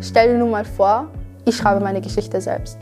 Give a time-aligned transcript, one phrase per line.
[0.00, 1.10] Stell dir nun mal vor,
[1.44, 2.78] ich schreibe meine Geschichte selbst.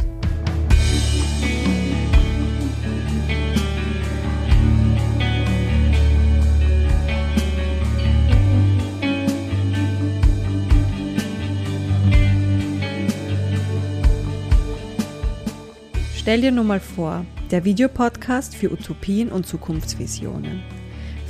[16.15, 20.61] Stell dir nur mal vor, der Videopodcast für Utopien und Zukunftsvisionen.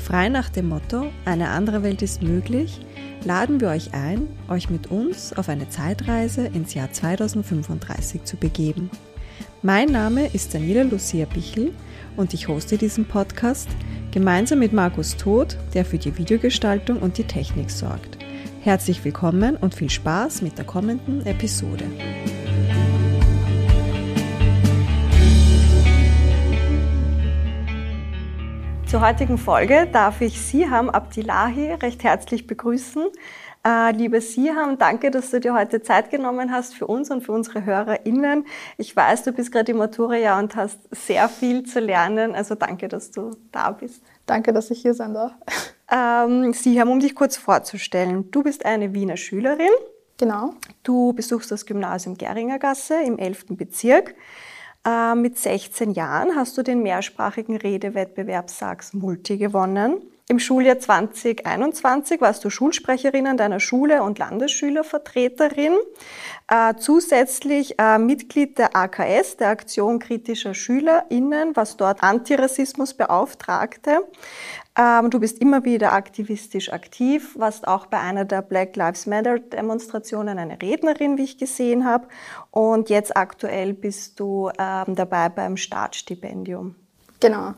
[0.02, 2.80] Frei nach dem Motto, eine andere Welt ist möglich,
[3.26, 8.88] laden wir euch ein, euch mit uns auf eine Zeitreise ins Jahr 2035 zu begeben.
[9.62, 11.72] Mein Name ist Daniela Lucia Bichel
[12.16, 13.68] und ich hoste diesen Podcast
[14.12, 18.16] gemeinsam mit Markus Todt, der für die Videogestaltung und die Technik sorgt.
[18.60, 21.84] Herzlich willkommen und viel Spaß mit der kommenden Episode.
[28.88, 33.06] Zur heutigen Folge darf ich Siham Abdillahi recht herzlich begrüßen.
[33.66, 37.32] Äh, liebe Siham, danke, dass du dir heute Zeit genommen hast für uns und für
[37.32, 38.46] unsere HörerInnen.
[38.76, 42.36] Ich weiß, du bist gerade im Matura-Jahr und hast sehr viel zu lernen.
[42.36, 44.04] Also danke, dass du da bist.
[44.24, 45.32] Danke, dass ich hier sein darf.
[45.90, 48.30] Ähm, Siham, um dich kurz vorzustellen.
[48.30, 49.70] Du bist eine Wiener Schülerin.
[50.16, 50.54] Genau.
[50.84, 53.46] Du besuchst das Gymnasium Geringergasse im 11.
[53.50, 54.14] Bezirk.
[54.86, 60.00] Äh, mit 16 Jahren hast du den mehrsprachigen Redewettbewerb Sachs Multi gewonnen.
[60.28, 65.74] Im Schuljahr 2021 warst du Schulsprecherin an deiner Schule und Landesschülervertreterin.
[66.48, 74.00] Äh, zusätzlich äh, Mitglied der AKS, der Aktion kritischer SchülerInnen, was dort Antirassismus beauftragte.
[74.78, 79.38] Ähm, du bist immer wieder aktivistisch aktiv, warst auch bei einer der Black Lives Matter
[79.38, 82.08] Demonstrationen eine Rednerin, wie ich gesehen habe.
[82.50, 86.74] Und jetzt aktuell bist du ähm, dabei beim Startstipendium.
[87.20, 87.54] Genau.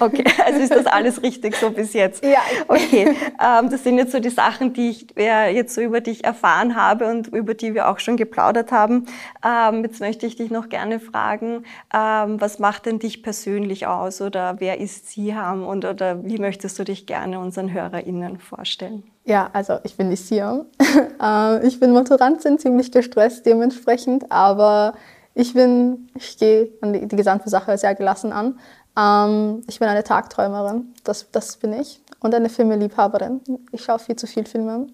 [0.00, 2.24] Okay, also ist das alles richtig so bis jetzt?
[2.24, 2.40] Ja.
[2.66, 6.24] Okay, ähm, das sind jetzt so die Sachen, die ich äh, jetzt so über dich
[6.24, 9.06] erfahren habe und über die wir auch schon geplaudert haben.
[9.44, 11.64] Ähm, jetzt möchte ich dich noch gerne fragen,
[11.94, 16.78] ähm, was macht denn dich persönlich aus oder wer ist Siham und oder wie möchtest
[16.78, 19.04] du dich gerne unseren HörerInnen vorstellen?
[19.24, 20.66] Ja, also ich bin die Siam.
[21.22, 24.94] äh, ich bin Maturantin, ziemlich gestresst dementsprechend, aber
[25.38, 28.58] ich bin, ich gehe die, die gesamte Sache sehr gelassen an.
[28.98, 32.00] Ähm, ich bin eine Tagträumerin, das, das bin ich.
[32.20, 33.40] Und eine Filmeliebhaberin.
[33.70, 34.88] Ich schaue viel zu viel Filme.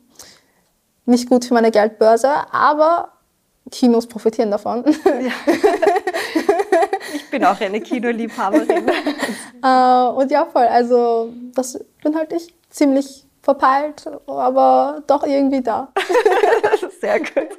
[1.07, 3.13] Nicht gut für meine Geldbörse, aber
[3.71, 4.85] Kinos profitieren davon.
[5.05, 5.33] Ja.
[7.15, 8.89] ich bin auch eine Kinoliebhaberin.
[9.63, 10.67] äh, und ja, voll.
[10.67, 12.55] Also, das bin halt ich.
[12.69, 15.93] Ziemlich verpeilt, aber doch irgendwie da.
[17.01, 17.59] Sehr gut.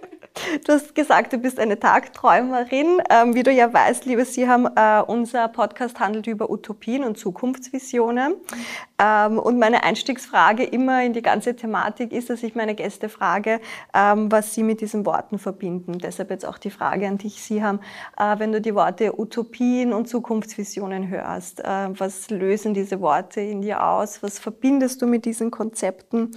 [0.66, 3.02] Du hast gesagt, du bist eine Tagträumerin.
[3.10, 7.18] Ähm, wie du ja weißt, liebe Sie haben, äh, unser Podcast handelt über Utopien und
[7.18, 8.36] Zukunftsvisionen.
[8.98, 13.60] Ähm, und meine Einstiegsfrage immer in die ganze Thematik ist, dass ich meine Gäste frage,
[13.94, 16.00] ähm, was sie mit diesen Worten verbinden.
[16.00, 17.80] Deshalb jetzt auch die Frage an dich, Sie haben,
[18.18, 23.62] äh, wenn du die Worte Utopien und Zukunftsvisionen hörst, äh, was lösen diese Worte in
[23.62, 24.22] dir aus?
[24.24, 26.32] Was verbindest du mit diesen Konzepten?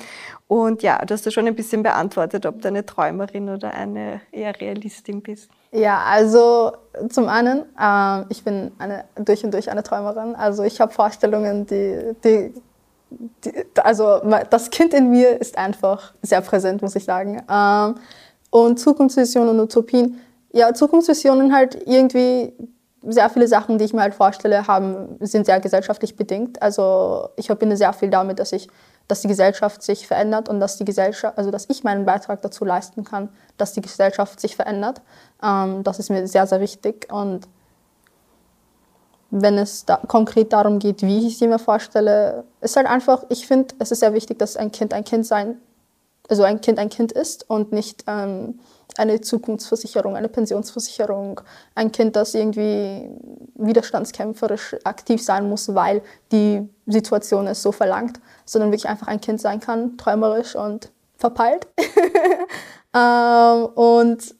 [0.48, 4.20] Und ja, du hast ja schon ein bisschen beantwortet, ob du eine Träumerin oder eine
[4.32, 5.50] eher Realistin bist.
[5.72, 6.72] Ja, also
[7.10, 10.34] zum einen, äh, ich bin eine, durch und durch eine Träumerin.
[10.34, 12.54] Also ich habe Vorstellungen, die, die,
[13.44, 17.42] die, also das Kind in mir ist einfach sehr präsent, muss ich sagen.
[17.50, 17.96] Ähm,
[18.50, 20.20] und Zukunftsvisionen und Utopien,
[20.52, 22.54] ja, Zukunftsvisionen halt irgendwie
[23.02, 26.60] sehr viele Sachen, die ich mir halt vorstelle, haben, sind sehr gesellschaftlich bedingt.
[26.62, 28.68] Also ich verbinde sehr viel damit, dass ich
[29.08, 32.64] dass die Gesellschaft sich verändert und dass die Gesellschaft, also dass ich meinen Beitrag dazu
[32.64, 35.00] leisten kann, dass die Gesellschaft sich verändert.
[35.42, 37.08] Ähm, das ist mir sehr, sehr wichtig.
[37.10, 37.48] Und
[39.30, 43.46] wenn es da konkret darum geht, wie ich sie mir vorstelle, ist halt einfach, ich
[43.46, 45.56] finde, es ist sehr wichtig, dass ein Kind ein Kind sein,
[46.28, 48.60] also ein Kind ein Kind ist und nicht ähm,
[48.98, 51.40] eine Zukunftsversicherung, eine Pensionsversicherung,
[51.74, 53.10] ein Kind, das irgendwie
[53.54, 56.02] widerstandskämpferisch aktiv sein muss, weil
[56.32, 61.66] die Situation es so verlangt, sondern wirklich einfach ein Kind sein kann, träumerisch und verpeilt.
[62.94, 64.34] ähm, und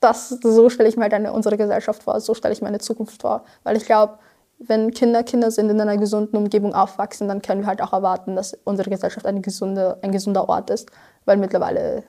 [0.00, 2.78] das, so stelle ich mir halt eine, unsere Gesellschaft vor, so stelle ich mir eine
[2.78, 4.18] Zukunft vor, weil ich glaube,
[4.58, 8.36] wenn Kinder Kinder sind, in einer gesunden Umgebung aufwachsen, dann können wir halt auch erwarten,
[8.36, 10.90] dass unsere Gesellschaft eine gesunde, ein gesunder Ort ist,
[11.24, 12.04] weil mittlerweile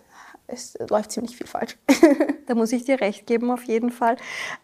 [0.51, 1.77] es läuft ziemlich viel falsch.
[2.48, 4.18] da muss ich dir recht geben, auf jeden Fall.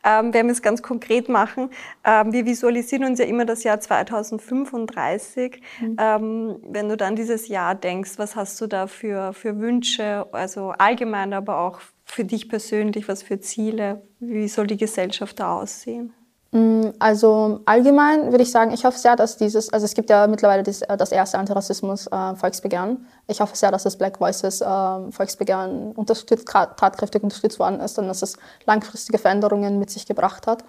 [0.03, 1.69] Ähm, wenn wir es ganz konkret machen,
[2.03, 5.61] ähm, wir visualisieren uns ja immer das Jahr 2035.
[5.79, 5.97] Mhm.
[5.99, 10.69] Ähm, wenn du dann dieses Jahr denkst, was hast du da für, für Wünsche, also
[10.77, 14.01] allgemein, aber auch für dich persönlich, was für Ziele?
[14.19, 16.13] Wie soll die Gesellschaft da aussehen?
[16.51, 20.27] Mm, also allgemein würde ich sagen, ich hoffe sehr, dass dieses, also es gibt ja
[20.27, 23.05] mittlerweile das, äh, das erste Antirassismus-Volksbegehren.
[23.27, 28.07] Ich hoffe sehr, dass das Black Voices äh, Volksbegehren unterstützt, tatkräftig unterstützt worden ist und
[28.07, 30.63] dass es langfristige Veränderungen mit sich gebracht hat.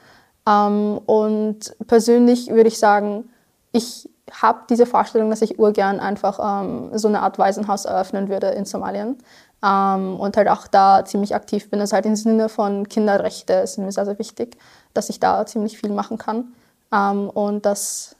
[0.49, 3.31] Ähm, und persönlich würde ich sagen,
[3.73, 8.49] ich habe diese Vorstellung, dass ich urgern einfach ähm, so eine Art Waisenhaus eröffnen würde
[8.49, 9.17] in Somalien.
[9.65, 11.81] Ähm, und halt auch da ziemlich aktiv bin.
[11.81, 14.57] Also halt im Sinne von Kinderrechte sind mir sehr, sehr wichtig
[14.99, 16.53] dass ich da ziemlich viel machen kann.
[16.93, 18.17] Ähm, und das,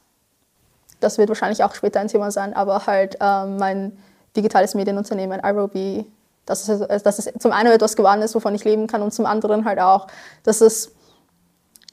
[1.01, 3.97] das wird wahrscheinlich auch später ein Thema sein, aber halt ähm, mein
[4.35, 6.09] digitales Medienunternehmen iRoby,
[6.45, 9.25] dass es, dass es zum einen etwas geworden ist, wovon ich leben kann und zum
[9.25, 10.07] anderen halt auch,
[10.43, 10.93] dass es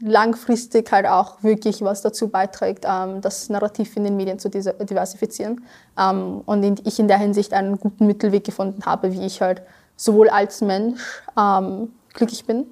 [0.00, 5.64] langfristig halt auch wirklich was dazu beiträgt, ähm, das Narrativ in den Medien zu diversifizieren.
[5.98, 9.62] Ähm, und ich in der Hinsicht einen guten Mittelweg gefunden habe, wie ich halt
[9.96, 12.66] sowohl als Mensch ähm, glücklich bin,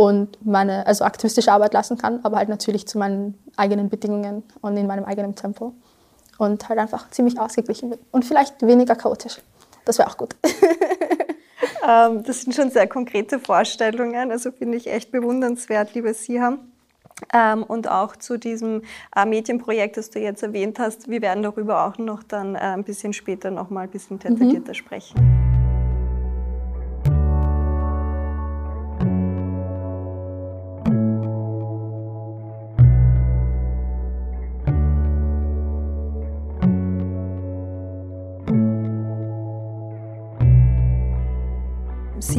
[0.00, 4.74] und meine also aktivistische Arbeit lassen kann, aber halt natürlich zu meinen eigenen Bedingungen und
[4.78, 5.74] in meinem eigenen Tempo
[6.38, 9.42] und halt einfach ziemlich ausgeglichen bin und vielleicht weniger chaotisch.
[9.84, 10.36] Das wäre auch gut.
[11.86, 16.56] ähm, das sind schon sehr konkrete Vorstellungen, also finde ich echt bewundernswert, liebe Siha.
[17.34, 18.80] Ähm, und auch zu diesem
[19.14, 21.10] äh, Medienprojekt, das du jetzt erwähnt hast.
[21.10, 24.70] Wir werden darüber auch noch dann äh, ein bisschen später noch mal ein bisschen detaillierter
[24.70, 24.74] mhm.
[24.74, 25.39] sprechen.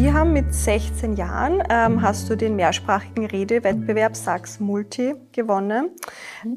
[0.01, 5.92] Sie haben mit 16 Jahren, ähm, hast du den mehrsprachigen Redewettbewerb Sachs Multi gewonnen.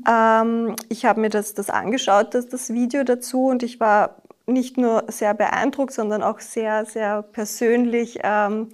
[0.08, 4.79] Ähm, ich habe mir das, das angeschaut, das, das Video dazu und ich war nicht
[4.79, 8.70] nur sehr beeindruckt, sondern auch sehr, sehr persönlich ähm,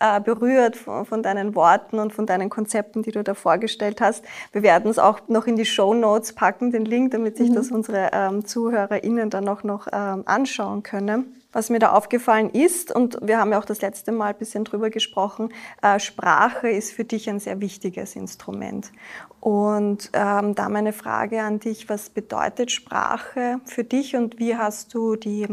[0.00, 4.24] äh, berührt von, von, deinen Worten und von deinen Konzepten, die du da vorgestellt hast.
[4.52, 7.56] Wir werden es auch noch in die Show Notes packen, den Link, damit sich mhm.
[7.56, 11.43] das unsere ähm, ZuhörerInnen dann auch noch ähm, anschauen können.
[11.54, 14.64] Was mir da aufgefallen ist, und wir haben ja auch das letzte Mal ein bisschen
[14.64, 15.50] drüber gesprochen,
[15.82, 18.90] äh, Sprache ist für dich ein sehr wichtiges Instrument.
[19.38, 24.94] Und ähm, da meine Frage an dich, was bedeutet Sprache für dich und wie hast
[24.94, 25.46] du die,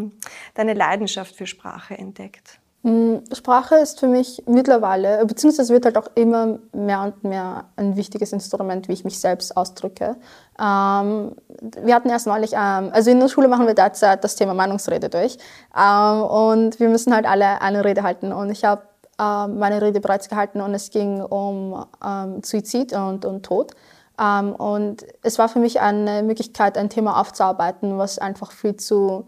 [0.55, 2.60] deine Leidenschaft für Sprache entdeckt?
[2.83, 7.95] Mm, Sprache ist für mich mittlerweile, beziehungsweise wird halt auch immer mehr und mehr ein
[7.95, 10.15] wichtiges Instrument, wie ich mich selbst ausdrücke.
[10.59, 11.35] Ähm,
[11.83, 15.09] wir hatten erst neulich, ähm, also in der Schule machen wir derzeit das Thema Meinungsrede
[15.09, 15.37] durch
[15.77, 18.81] ähm, und wir müssen halt alle eine Rede halten und ich habe
[19.19, 23.73] ähm, meine Rede bereits gehalten und es ging um ähm, Suizid und, und Tod.
[24.19, 29.27] Ähm, und es war für mich eine Möglichkeit, ein Thema aufzuarbeiten, was einfach viel zu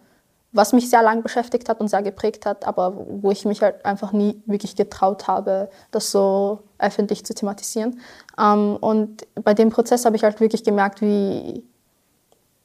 [0.54, 3.84] was mich sehr lang beschäftigt hat und sehr geprägt hat, aber wo ich mich halt
[3.84, 8.00] einfach nie wirklich getraut habe, das so öffentlich zu thematisieren.
[8.40, 11.64] Ähm, und bei dem Prozess habe ich halt wirklich gemerkt, wie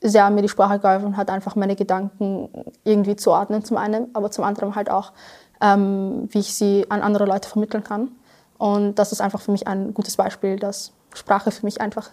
[0.01, 2.51] sehr mir die Sprache geholfen hat, einfach meine Gedanken
[2.85, 5.13] irgendwie zu ordnen zum einen, aber zum anderen halt auch,
[5.61, 8.13] ähm, wie ich sie an andere Leute vermitteln kann.
[8.59, 12.11] Und das ist einfach für mich ein gutes Beispiel, dass Sprache für mich einfach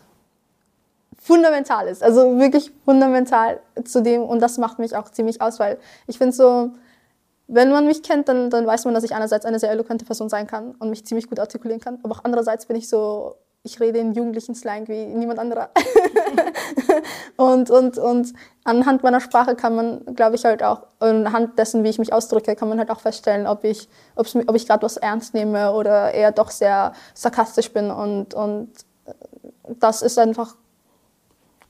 [1.25, 2.03] fundamental ist.
[2.03, 4.21] Also wirklich fundamental zu dem.
[4.21, 6.69] Und das macht mich auch ziemlich aus, weil ich finde so,
[7.47, 10.29] wenn man mich kennt, dann, dann weiß man, dass ich einerseits eine sehr eloquente Person
[10.29, 11.97] sein kann und mich ziemlich gut artikulieren kann.
[12.03, 15.71] Aber auch andererseits bin ich so, ich rede in jugendlichen Slang wie niemand anderer.
[17.37, 18.33] und, und, und
[18.63, 22.55] anhand meiner Sprache kann man, glaube ich, halt auch, anhand dessen, wie ich mich ausdrücke,
[22.55, 26.31] kann man halt auch feststellen, ob ich, ob ich gerade was ernst nehme oder eher
[26.31, 27.89] doch sehr sarkastisch bin.
[27.89, 28.69] Und, und
[29.79, 30.55] das ist einfach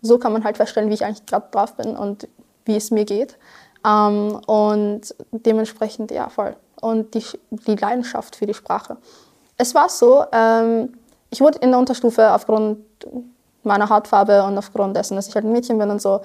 [0.05, 2.27] so kann man halt feststellen, wie ich eigentlich gerade drauf bin und
[2.65, 3.37] wie es mir geht.
[3.85, 6.55] Ähm, und dementsprechend, ja, voll.
[6.81, 8.97] Und die, die Leidenschaft für die Sprache.
[9.57, 10.93] Es war so, ähm,
[11.29, 12.79] ich wurde in der Unterstufe aufgrund
[13.63, 16.21] meiner Hautfarbe und aufgrund dessen, dass ich halt ein Mädchen bin und so,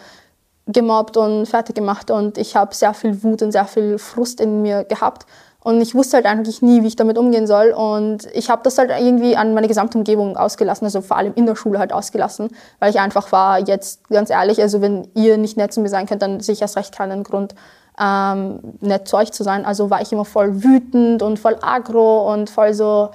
[0.67, 2.11] gemobbt und fertig gemacht.
[2.11, 5.27] Und ich habe sehr viel Wut und sehr viel Frust in mir gehabt.
[5.63, 7.73] Und ich wusste halt eigentlich nie, wie ich damit umgehen soll.
[7.73, 11.47] Und ich habe das halt irgendwie an meine gesamte Umgebung ausgelassen, also vor allem in
[11.47, 12.49] der Schule halt ausgelassen,
[12.79, 16.07] weil ich einfach war, jetzt ganz ehrlich, also wenn ihr nicht nett zu mir sein
[16.07, 17.55] könnt, dann sehe ich erst recht keinen Grund,
[18.01, 19.67] ähm, nett zu euch zu sein.
[19.67, 23.11] Also war ich immer voll wütend und voll aggro und voll so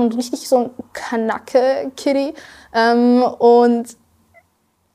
[0.00, 2.34] und richtig so ein Kanacke-Kitty.
[2.74, 3.96] Ähm, und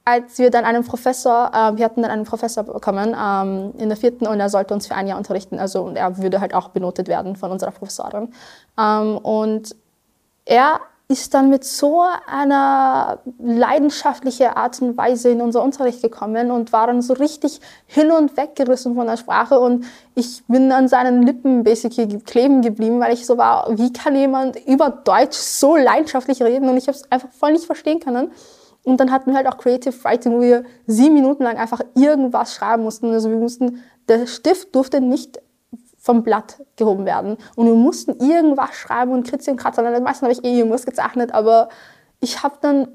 [0.06, 3.98] als wir dann einen Professor, äh, wir hatten dann einen Professor bekommen ähm, in der
[3.98, 5.60] vierten und er sollte uns für ein Jahr unterrichten.
[5.60, 8.34] Also und er würde halt auch benotet werden von unserer Professorin.
[8.78, 9.76] Ähm, und
[10.46, 16.74] er ist dann mit so einer leidenschaftlichen Art und Weise in unser Unterricht gekommen und
[16.74, 20.88] war dann so richtig hin und weg gerissen von der Sprache und ich bin an
[20.88, 25.76] seinen Lippen basically kleben geblieben, weil ich so war, wie kann jemand über Deutsch so
[25.76, 28.32] leidenschaftlich reden und ich habe es einfach voll nicht verstehen können.
[28.84, 32.54] Und dann hatten wir halt auch Creative Writing, wo wir sieben Minuten lang einfach irgendwas
[32.54, 33.12] schreiben mussten.
[33.12, 35.40] Also wir mussten, der Stift durfte nicht
[35.98, 37.38] vom Blatt gehoben werden.
[37.56, 39.86] Und wir mussten irgendwas schreiben und kritzeln, kratzen.
[39.86, 41.70] Und meistens habe ich eh irgendwas gezeichnet, aber
[42.20, 42.90] ich habe dann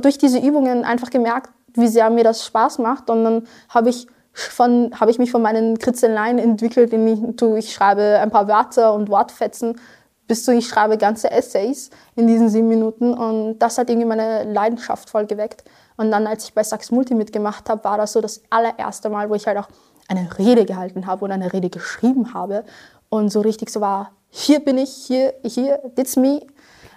[0.00, 3.10] durch diese Übungen einfach gemerkt, wie sehr mir das Spaß macht.
[3.10, 7.72] Und dann habe ich, von, habe ich mich von meinen Kritzeleien entwickelt, indem ich, ich
[7.72, 9.80] schreibe ein paar Wörter und Wortfetzen,
[10.28, 13.12] bis zu ich schreibe ganze Essays in diesen sieben Minuten.
[13.12, 15.64] Und das hat irgendwie meine Leidenschaft voll geweckt.
[15.96, 19.28] Und dann, als ich bei Sachs Multi mitgemacht habe, war das so das allererste Mal,
[19.28, 19.68] wo ich halt auch
[20.06, 22.64] eine Rede gehalten habe oder eine Rede geschrieben habe
[23.08, 26.46] und so richtig so war, hier bin ich, hier, hier, that's me.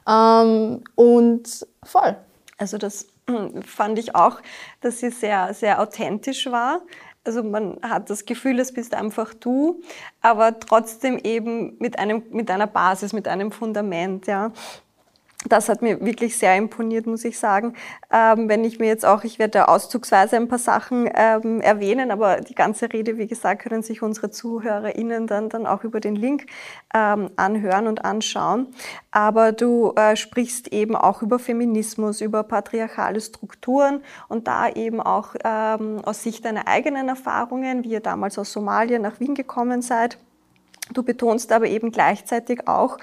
[0.08, 2.16] Ähm, und voll.
[2.58, 3.08] Also das
[3.66, 4.40] fand ich auch,
[4.82, 6.82] dass sie sehr, sehr authentisch war.
[7.24, 9.82] Also man hat das Gefühl, es bist einfach du,
[10.22, 14.26] aber trotzdem eben mit, einem, mit einer Basis, mit einem Fundament.
[14.28, 14.52] Ja
[15.48, 17.74] das hat mir wirklich sehr imponiert, muss ich sagen.
[18.12, 22.42] Ähm, wenn ich mir jetzt auch, ich werde auszugsweise ein paar Sachen ähm, erwähnen, aber
[22.42, 26.46] die ganze Rede, wie gesagt, können sich unsere ZuhörerInnen dann, dann auch über den Link
[26.94, 28.68] ähm, anhören und anschauen.
[29.10, 35.36] Aber du äh, sprichst eben auch über Feminismus, über patriarchale Strukturen und da eben auch
[35.44, 40.20] ähm, aus Sicht deiner eigenen Erfahrungen, wie ihr damals aus Somalia nach Wien gekommen seid.
[40.94, 42.98] Du betonst aber eben gleichzeitig auch,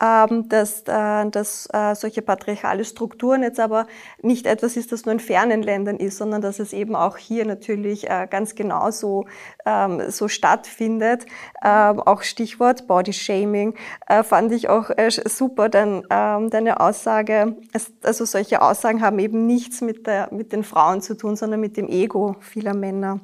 [0.00, 3.86] ähm, dass, äh, dass äh, solche patriarchale Strukturen jetzt aber
[4.22, 7.44] nicht etwas ist, das nur in fernen Ländern ist, sondern dass es eben auch hier
[7.44, 9.26] natürlich äh, ganz genauso
[9.66, 11.26] ähm, so stattfindet.
[11.64, 13.74] Ähm, auch Stichwort Body Shaming
[14.22, 14.90] fand ich auch
[15.26, 17.56] super, denn deine Aussage,
[18.02, 21.76] also solche Aussagen haben eben nichts mit, der, mit den Frauen zu tun, sondern mit
[21.76, 23.20] dem Ego vieler Männer.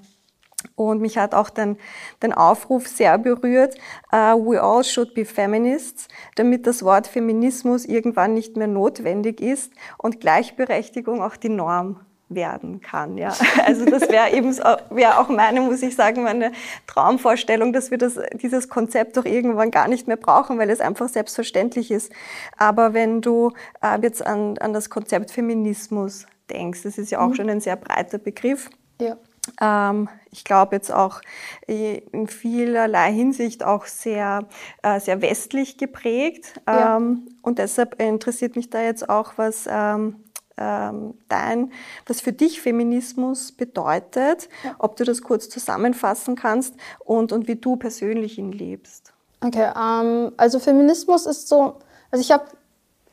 [0.77, 1.77] Und mich hat auch den,
[2.23, 3.77] den Aufruf sehr berührt,
[4.13, 9.73] uh, we all should be feminists, damit das Wort Feminismus irgendwann nicht mehr notwendig ist
[9.99, 13.17] und Gleichberechtigung auch die Norm werden kann.
[13.19, 13.35] Ja.
[13.65, 14.57] Also das wäre eben
[14.91, 16.53] wäre auch meine, muss ich sagen, meine
[16.87, 21.09] Traumvorstellung, dass wir das, dieses Konzept doch irgendwann gar nicht mehr brauchen, weil es einfach
[21.09, 22.13] selbstverständlich ist.
[22.57, 23.53] Aber wenn du
[23.83, 27.35] äh, jetzt an, an das Konzept Feminismus denkst, das ist ja auch mhm.
[27.35, 28.71] schon ein sehr breiter Begriff.
[29.01, 29.17] Ja.
[29.61, 31.21] Ähm, ich glaube jetzt auch
[31.67, 34.47] in vielerlei Hinsicht auch sehr,
[34.83, 36.61] äh, sehr westlich geprägt.
[36.67, 36.97] Ja.
[36.97, 40.25] Ähm, und deshalb interessiert mich da jetzt auch, was ähm,
[40.57, 41.73] dein,
[42.07, 44.77] was für dich Feminismus bedeutet, ja.
[44.79, 49.13] ob du das kurz zusammenfassen kannst und, und wie du persönlich ihn lebst.
[49.41, 51.79] Okay, um, also Feminismus ist so,
[52.11, 52.45] also ich habe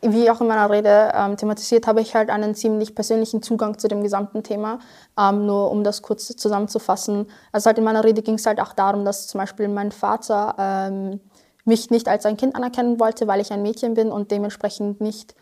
[0.02, 3.88] wie auch in meiner Rede ähm, thematisiert, habe ich halt einen ziemlich persönlichen Zugang zu
[3.88, 4.80] dem gesamten Thema.
[5.20, 7.28] Ähm, nur um das kurz zusammenzufassen.
[7.52, 10.56] Also halt in meiner Rede ging es halt auch darum, dass zum Beispiel mein Vater
[10.58, 11.20] ähm,
[11.66, 15.36] mich nicht als ein Kind anerkennen wollte, weil ich ein Mädchen bin und dementsprechend nicht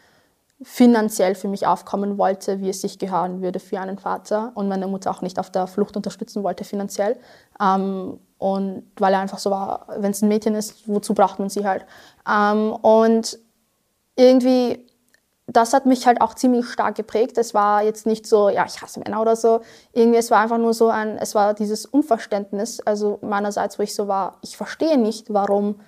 [0.62, 4.88] finanziell für mich aufkommen wollte, wie es sich gehören würde für einen Vater und meine
[4.88, 7.18] Mutter auch nicht auf der Flucht unterstützen wollte finanziell.
[7.62, 11.50] Ähm, und weil er einfach so war, wenn es ein Mädchen ist, wozu braucht man
[11.50, 11.86] sie halt?
[12.30, 13.40] Ähm, und
[14.20, 14.86] irgendwie,
[15.48, 17.38] das hat mich halt auch ziemlich stark geprägt.
[17.38, 19.62] Es war jetzt nicht so, ja, ich hasse Männer oder so.
[19.94, 23.96] Irgendwie, es war einfach nur so ein, es war dieses Unverständnis, also meinerseits, wo ich
[23.96, 25.80] so war, ich verstehe nicht, warum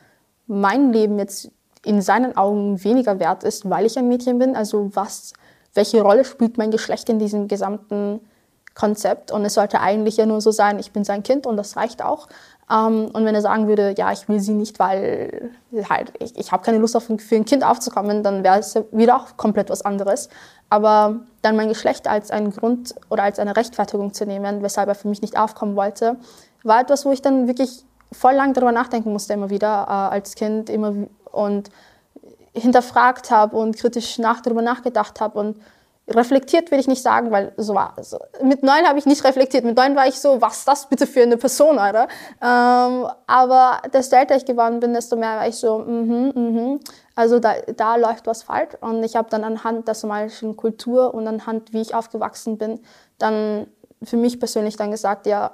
[0.48, 1.52] mein Leben jetzt
[1.84, 4.56] in seinen Augen weniger wert ist, weil ich ein Mädchen bin.
[4.56, 5.34] Also was,
[5.74, 8.22] welche Rolle spielt mein Geschlecht in diesem gesamten
[8.76, 9.32] Konzept?
[9.32, 12.02] Und es sollte eigentlich ja nur so sein, ich bin sein Kind und das reicht
[12.02, 12.30] auch.
[12.72, 15.52] Ähm, und wenn er sagen würde, ja, ich will sie nicht, weil
[15.90, 19.18] halt, ich, ich habe keine Lust auf, für ein Kind aufzukommen, dann wäre es wieder
[19.18, 20.30] auch komplett was anderes.
[20.70, 24.96] Aber dann mein Geschlecht als einen Grund oder als eine Rechtfertigung zu nehmen, weshalb er
[24.96, 26.18] für mich nicht aufkommen wollte,
[26.64, 30.36] war etwas, wo ich dann wirklich voll lang darüber nachdenken musste, immer wieder äh, als
[30.36, 30.94] Kind immer
[31.32, 31.70] und
[32.54, 35.58] hinterfragt habe und kritisch nach, darüber nachgedacht habe und
[36.08, 39.64] reflektiert will ich nicht sagen, weil so war also mit neun habe ich nicht reflektiert.
[39.64, 42.08] Mit neun war ich so, was ist das bitte für eine Person, Alter?
[42.42, 46.80] Ähm, aber desto älter ich geworden bin, desto mehr war ich so, mhm, mhm.
[47.16, 48.76] Also da, da läuft was falsch.
[48.82, 52.80] Und ich habe dann anhand der somalischen Kultur und anhand, wie ich aufgewachsen bin,
[53.18, 53.68] dann
[54.02, 55.52] für mich persönlich dann gesagt, ja,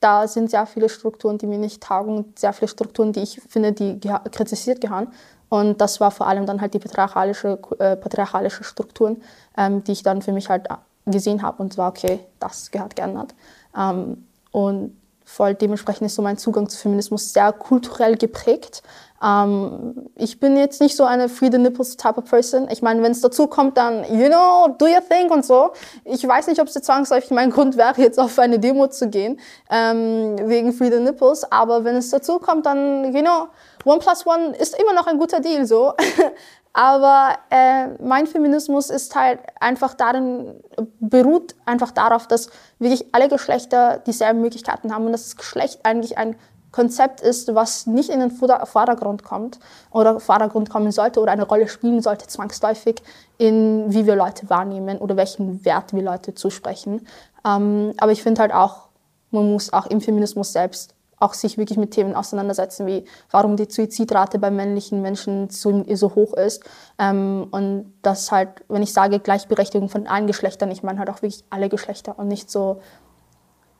[0.00, 3.72] da sind sehr viele Strukturen, die mir nicht taugen, sehr viele Strukturen, die ich finde,
[3.72, 3.98] die
[4.30, 5.08] kritisiert gehören.
[5.48, 9.22] Und das war vor allem dann halt die patriarchalische, äh, patriarchalische Strukturen,
[9.56, 10.68] ähm, die ich dann für mich halt
[11.06, 13.34] gesehen habe und war, okay, das gehört geändert.
[13.76, 18.82] Ähm, und voll dementsprechend ist so mein Zugang zu Feminismus sehr kulturell geprägt.
[19.22, 22.68] Ähm, ich bin jetzt nicht so eine Free the Nipples Type of Person.
[22.70, 25.70] Ich meine, wenn es dazu kommt, dann, you know, do your thing und so.
[26.04, 29.40] Ich weiß nicht, ob es zwangsläufig mein Grund wäre, jetzt auf eine Demo zu gehen,
[29.70, 31.50] ähm, wegen Free the Nipples.
[31.50, 33.48] Aber wenn es dazu kommt, dann, you know,
[33.86, 35.94] One plus One ist immer noch ein guter Deal, so.
[36.72, 40.60] Aber äh, mein Feminismus ist halt einfach darin,
[41.00, 46.18] beruht einfach darauf, dass wirklich alle Geschlechter dieselben Möglichkeiten haben und dass das Geschlecht eigentlich
[46.18, 46.36] ein
[46.72, 51.68] Konzept ist, was nicht in den Vordergrund kommt oder Vordergrund kommen sollte oder eine Rolle
[51.68, 52.96] spielen sollte, zwangsläufig
[53.38, 57.06] in wie wir Leute wahrnehmen oder welchen Wert wir Leute zusprechen.
[57.46, 58.88] Ähm, aber ich finde halt auch,
[59.30, 63.68] man muss auch im Feminismus selbst auch sich wirklich mit Themen auseinandersetzen, wie warum die
[63.70, 66.62] Suizidrate bei männlichen Menschen so, so hoch ist.
[66.98, 71.22] Ähm, und das halt, wenn ich sage Gleichberechtigung von allen Geschlechtern, ich meine halt auch
[71.22, 72.80] wirklich alle Geschlechter und nicht so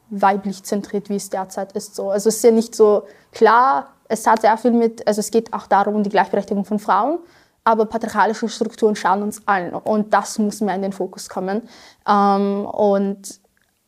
[0.09, 1.95] weiblich zentriert, wie es derzeit ist.
[1.95, 2.11] So.
[2.11, 3.02] Also es ist ja nicht so
[3.33, 6.78] klar, es hat sehr viel mit, also es geht auch darum, um die Gleichberechtigung von
[6.78, 7.19] Frauen,
[7.64, 11.69] aber patriarchalische Strukturen schauen uns allen und das muss mehr in den Fokus kommen.
[12.09, 13.40] Ähm, und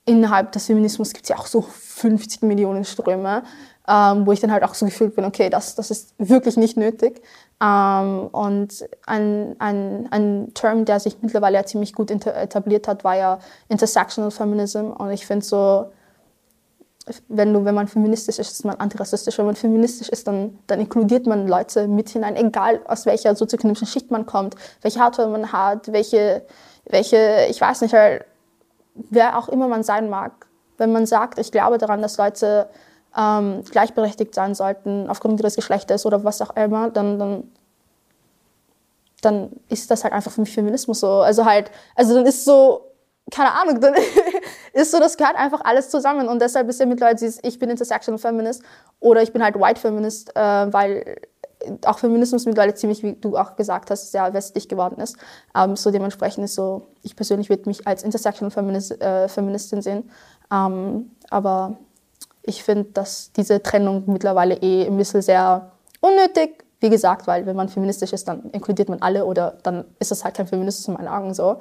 [0.09, 3.43] innerhalb des Feminismus gibt es ja auch so 50 Millionen Ströme,
[3.87, 6.77] ähm, wo ich dann halt auch so gefühlt bin, okay, das, das ist wirklich nicht
[6.77, 7.23] nötig.
[7.63, 13.17] Ähm, und ein, ein, ein Term, der sich mittlerweile ja ziemlich gut etabliert hat, war
[13.17, 13.39] ja
[13.69, 14.91] Intersectional Feminism.
[14.91, 15.87] Und ich finde so,
[17.29, 19.37] wenn, du, wenn man feministisch ist, ist man antirassistisch.
[19.39, 23.87] Wenn man feministisch ist, dann, dann inkludiert man Leute mit hinein, egal aus welcher sozioökonomischen
[23.87, 26.43] Schicht man kommt, welche Hautfarbe man hat, welche,
[26.87, 28.25] welche, ich weiß nicht, halt,
[29.11, 32.69] wer auch immer man sein mag, wenn man sagt, ich glaube daran, dass Leute
[33.17, 37.53] ähm, gleichberechtigt sein sollten aufgrund ihres Geschlechtes oder was auch immer, dann, dann,
[39.23, 41.11] dann ist das halt einfach für mich Feminismus so.
[41.11, 42.93] Also halt, also dann ist so,
[43.31, 43.95] keine Ahnung, dann
[44.73, 47.71] ist so, das gehört einfach alles zusammen und deshalb ist ja mittlerweile dieses, ich bin
[47.71, 48.63] Intersectional Feminist
[49.01, 51.17] oder ich bin halt White Feminist, äh, weil
[51.85, 55.17] auch Feminismus mittlerweile ziemlich, wie du auch gesagt hast, sehr westlich geworden ist.
[55.55, 60.11] Ähm, so dementsprechend ist so, ich persönlich würde mich als Intersectional Feminist, äh, Feministin sehen.
[60.53, 61.79] Ähm, aber
[62.43, 67.57] ich finde, dass diese Trennung mittlerweile eh ein bisschen sehr unnötig, wie gesagt, weil wenn
[67.57, 70.95] man feministisch ist, dann inkludiert man alle oder dann ist das halt kein Feminismus in
[70.95, 71.61] meinen Augen so.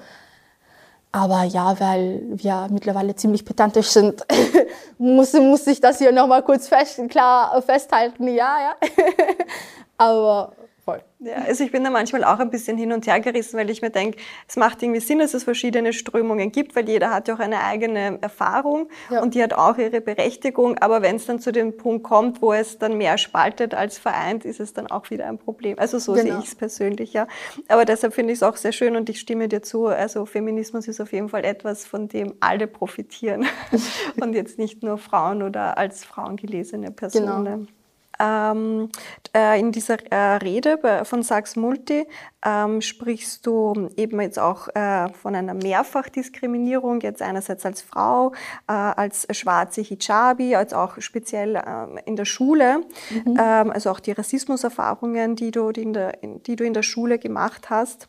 [1.11, 4.23] Aber ja, weil wir mittlerweile ziemlich pedantisch sind,
[4.97, 8.27] muss, muss ich das hier nochmal kurz fest, klar festhalten.
[8.27, 8.75] Ja, ja.
[9.97, 10.53] Aber
[10.87, 11.01] voll.
[11.19, 13.81] Ja, also ich bin da manchmal auch ein bisschen hin und her gerissen, weil ich
[13.81, 17.35] mir denke, es macht irgendwie Sinn, dass es verschiedene Strömungen gibt, weil jeder hat ja
[17.35, 19.21] auch eine eigene Erfahrung ja.
[19.21, 20.77] und die hat auch ihre Berechtigung.
[20.77, 24.45] Aber wenn es dann zu dem Punkt kommt, wo es dann mehr spaltet als vereint,
[24.45, 25.77] ist es dann auch wieder ein Problem.
[25.77, 26.23] Also so genau.
[26.23, 27.27] sehe ich es persönlich, ja.
[27.67, 29.87] Aber deshalb finde ich es auch sehr schön und ich stimme dir zu.
[29.87, 33.45] Also Feminismus ist auf jeden Fall etwas, von dem alle profitieren
[34.21, 37.43] und jetzt nicht nur Frauen oder als Frauen gelesene Personen.
[37.43, 37.76] Genau.
[38.19, 38.89] Ähm,
[39.35, 42.07] äh, in dieser äh, Rede von Sachs Multi
[42.43, 48.33] ähm, sprichst du eben jetzt auch äh, von einer Mehrfachdiskriminierung, jetzt einerseits als Frau,
[48.67, 53.37] äh, als schwarze Hijabi, als auch speziell ähm, in der Schule, mhm.
[53.39, 57.19] Ähm, also auch die Rassismuserfahrungen, die du, die, in der, die du in der Schule
[57.19, 58.07] gemacht hast.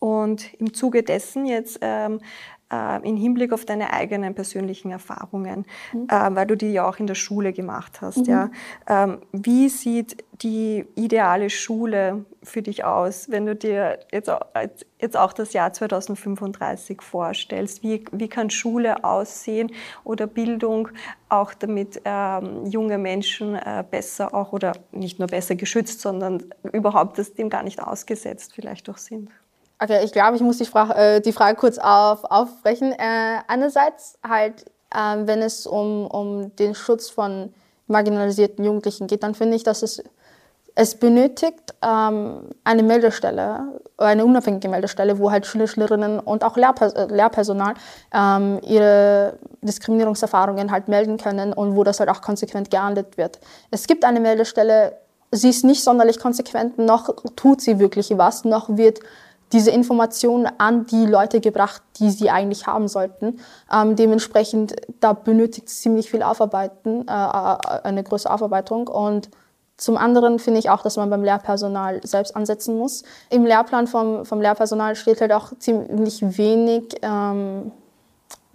[0.00, 2.20] Und im Zuge dessen jetzt ähm,
[2.72, 6.06] äh, im Hinblick auf deine eigenen persönlichen Erfahrungen, mhm.
[6.08, 8.26] äh, weil du die ja auch in der Schule gemacht hast.
[8.26, 8.32] Mhm.
[8.32, 8.50] Ja.
[8.88, 14.40] Ähm, wie sieht die ideale Schule für dich aus, wenn du dir jetzt auch,
[15.00, 17.82] jetzt auch das Jahr 2035 vorstellst?
[17.82, 19.72] Wie, wie kann Schule aussehen
[20.04, 20.88] oder Bildung
[21.28, 27.18] auch damit ähm, junge Menschen äh, besser auch oder nicht nur besser geschützt, sondern überhaupt
[27.18, 29.30] das dem gar nicht ausgesetzt vielleicht auch sind?
[29.80, 32.92] Okay, ich glaube, ich muss die Frage, äh, die Frage kurz auf, aufbrechen.
[32.92, 37.54] Äh, einerseits halt, äh, wenn es um, um den Schutz von
[37.86, 40.02] marginalisierten Jugendlichen geht, dann finde ich, dass es,
[40.74, 46.94] es benötigt ähm, eine Meldestelle, eine unabhängige Meldestelle, wo halt Schüler, Schülerinnen und auch Lehrpers
[47.10, 47.74] Lehrpersonal
[48.12, 53.38] ähm, ihre Diskriminierungserfahrungen halt melden können und wo das halt auch konsequent geahndet wird.
[53.70, 54.98] Es gibt eine Meldestelle,
[55.30, 59.00] sie ist nicht sonderlich konsequent, noch tut sie wirklich was, noch wird
[59.52, 63.40] diese Informationen an die Leute gebracht, die sie eigentlich haben sollten.
[63.72, 68.88] Ähm, dementsprechend, da benötigt es ziemlich viel Aufarbeiten, äh, äh, eine größere Aufarbeitung.
[68.88, 69.30] Und
[69.76, 73.04] zum anderen finde ich auch, dass man beim Lehrpersonal selbst ansetzen muss.
[73.30, 77.72] Im Lehrplan vom, vom Lehrpersonal steht halt auch ziemlich wenig ähm,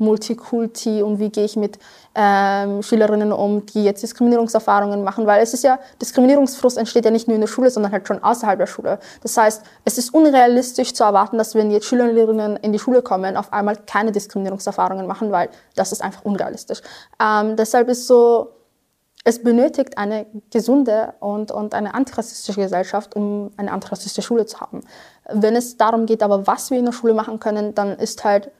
[0.04, 1.80] Multikulti und wie gehe ich mit
[2.16, 7.28] ähm, Schülerinnen um, die jetzt Diskriminierungserfahrungen machen, weil es ist ja, Diskriminierungsfrust entsteht ja nicht
[7.28, 9.00] nur in der Schule, sondern halt schon außerhalb der Schule.
[9.22, 13.38] Das heißt, es ist unrealistisch zu erwarten, dass wenn jetzt Schülerinnen in die Schule kommen,
[13.38, 16.82] auf einmal keine Diskriminierungserfahrungen machen, weil das ist einfach unrealistisch.
[17.20, 18.50] Ähm, deshalb ist so,
[19.24, 24.82] es benötigt eine gesunde und, und eine antirassistische Gesellschaft, um eine antirassistische Schule zu haben.
[25.32, 28.52] Wenn es darum geht, aber was wir in der Schule machen können, dann ist halt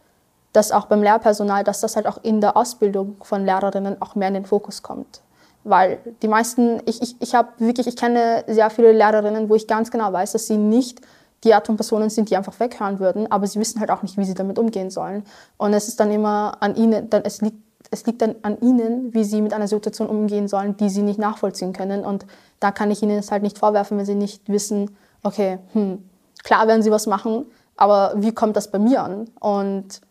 [0.54, 4.30] das auch beim Lehrpersonal, dass das halt auch in der Ausbildung von Lehrerinnen auch mehr
[4.30, 5.22] in den Fokus kommt.
[5.64, 9.68] Weil die meisten, ich, ich, ich habe wirklich, ich kenne sehr viele Lehrerinnen, wo ich
[9.68, 11.02] ganz genau weiß, dass sie nicht
[11.44, 14.18] die Art von Personen sind, die einfach weghören würden, aber sie wissen halt auch nicht,
[14.18, 15.24] wie sie damit umgehen sollen.
[15.58, 17.58] Und es ist dann immer an ihnen, dann, es, liegt,
[17.92, 21.20] es liegt dann an ihnen, wie sie mit einer Situation umgehen sollen, die sie nicht
[21.20, 22.06] nachvollziehen können.
[22.06, 22.26] Und
[22.60, 26.04] da kann ich ihnen es halt nicht vorwerfen, wenn sie nicht wissen, okay, hm,
[26.44, 29.30] klar werden sie was machen, aber wie kommt das bei mir an?
[29.40, 30.02] Und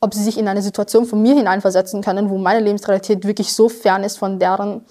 [0.00, 3.68] ob sie sich in eine Situation von mir hineinversetzen können, wo meine Lebensrealität wirklich so
[3.68, 4.84] fern ist von deren,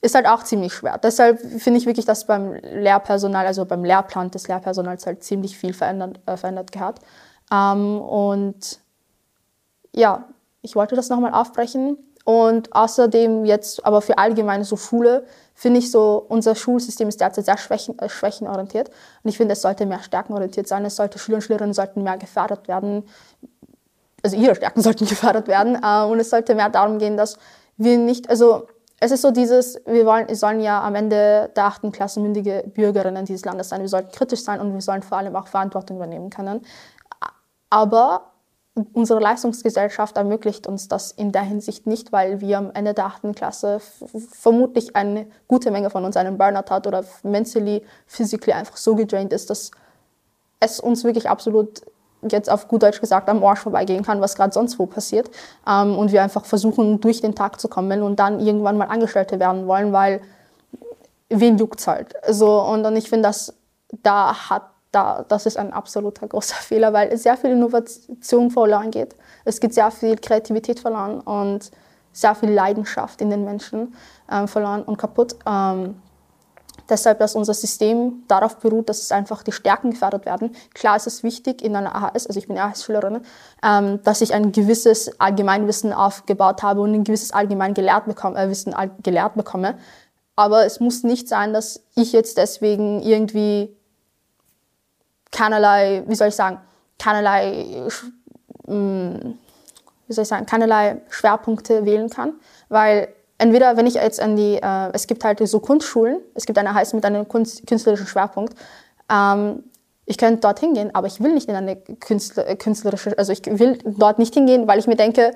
[0.00, 0.98] ist halt auch ziemlich schwer.
[0.98, 5.74] Deshalb finde ich wirklich, dass beim Lehrpersonal, also beim Lehrplan des Lehrpersonals halt ziemlich viel
[5.74, 7.00] verändert, äh, verändert gehört.
[7.52, 8.80] Ähm, und
[9.92, 10.24] ja,
[10.62, 11.98] ich wollte das nochmal aufbrechen.
[12.24, 17.44] Und außerdem jetzt, aber für allgemeine so Schule, finde ich so, unser Schulsystem ist derzeit
[17.44, 18.88] sehr schwächen, äh, schwächenorientiert.
[19.22, 20.84] Und ich finde, es sollte mehr stärkenorientiert sein.
[20.84, 23.04] Es sollte Schüler und Schülerinnen sollten mehr gefördert werden.
[24.22, 25.78] Also ihre Stärken sollten gefördert werden.
[25.82, 27.38] Äh, und es sollte mehr darum gehen, dass
[27.76, 28.66] wir nicht, also
[28.98, 32.64] es ist so dieses, wir wollen, wir sollen ja am Ende der achten Klasse mündige
[32.74, 33.80] Bürgerinnen dieses Landes sein.
[33.82, 36.62] Wir sollten kritisch sein und wir sollen vor allem auch Verantwortung übernehmen können.
[37.68, 38.32] Aber
[38.92, 43.34] unsere Leistungsgesellschaft ermöglicht uns das in der Hinsicht nicht, weil wir am Ende der achten
[43.34, 43.80] Klasse
[44.30, 49.32] vermutlich eine gute Menge von uns einen Burnout hat oder mentally, physically einfach so gedraint
[49.32, 49.70] ist, dass
[50.60, 51.82] es uns wirklich absolut
[52.30, 55.30] jetzt auf gut Deutsch gesagt am Arsch vorbeigehen kann, was gerade sonst wo passiert.
[55.68, 59.38] Ähm, und wir einfach versuchen, durch den Tag zu kommen und dann irgendwann mal Angestellte
[59.38, 60.20] werden wollen, weil
[61.28, 62.14] wen juckt's halt.
[62.28, 63.54] So, und, und ich finde, dass
[64.02, 69.14] da hat da, das ist ein absoluter großer Fehler, weil sehr viel Innovation verloren geht.
[69.44, 71.70] Es geht sehr viel Kreativität verloren und
[72.12, 73.94] sehr viel Leidenschaft in den Menschen
[74.30, 75.36] ähm, verloren und kaputt.
[75.46, 76.00] Ähm,
[76.88, 80.54] Deshalb, dass unser System darauf beruht, dass es einfach die Stärken gefördert werden.
[80.74, 83.20] Klar ist es wichtig in einer AHS, also ich bin AHS-Schülerin,
[83.62, 89.34] ähm, dass ich ein gewisses Allgemeinwissen aufgebaut habe und ein gewisses Allgemeinwissen äh, Wissen gelehrt
[89.34, 89.76] bekomme.
[90.36, 93.74] Aber es muss nicht sein, dass ich jetzt deswegen irgendwie
[95.32, 96.60] keinerlei, wie soll ich sagen,
[96.98, 97.88] keinerlei,
[98.66, 99.38] hm,
[100.06, 102.34] wie soll ich sagen, keinerlei Schwerpunkte wählen kann,
[102.68, 106.58] weil entweder, wenn ich jetzt an die, äh, es gibt halt so Kunstschulen, es gibt
[106.58, 108.54] eine heißt mit einem Kunst, künstlerischen Schwerpunkt.
[109.10, 109.64] Ähm,
[110.06, 113.42] ich könnte dort hingehen, aber ich will nicht in eine Künstler, äh, künstlerische, also ich
[113.44, 115.32] will dort nicht hingehen, weil ich mir denke,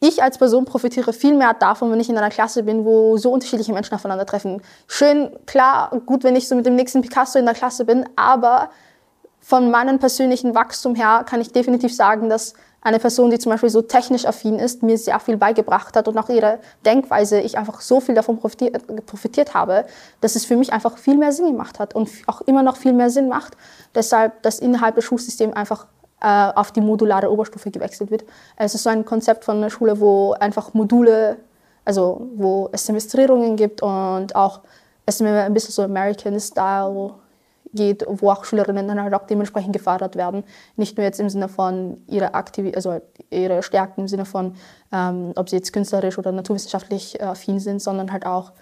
[0.00, 3.30] ich als Person profitiere viel mehr davon, wenn ich in einer Klasse bin, wo so
[3.30, 4.60] unterschiedliche Menschen aufeinandertreffen.
[4.88, 8.70] Schön, klar, gut, wenn ich so mit dem nächsten Picasso in der Klasse bin, aber
[9.38, 13.70] von meinem persönlichen Wachstum her kann ich definitiv sagen, dass eine Person, die zum Beispiel
[13.70, 17.80] so technisch affin ist, mir sehr viel beigebracht hat und auch ihre Denkweise, ich einfach
[17.80, 19.86] so viel davon profitiert, profitiert habe,
[20.20, 22.92] dass es für mich einfach viel mehr Sinn gemacht hat und auch immer noch viel
[22.92, 23.56] mehr Sinn macht.
[23.94, 25.86] Deshalb, dass innerhalb des Schulsystems einfach
[26.20, 28.24] äh, auf die modulare Oberstufe gewechselt wird.
[28.56, 31.36] Es ist so ein Konzept von einer Schule, wo einfach Module,
[31.84, 34.60] also wo es Semestrierungen gibt und auch
[35.06, 37.14] es ist ein bisschen so American Style
[37.74, 40.44] geht, wo auch Schülerinnen dann halt auch dementsprechend gefördert werden.
[40.76, 44.54] Nicht nur jetzt im Sinne von ihrer Aktiv also ihre Stärken im Sinne von,
[44.92, 48.52] ähm, ob sie jetzt künstlerisch oder naturwissenschaftlich äh, affin sind, sondern halt auch,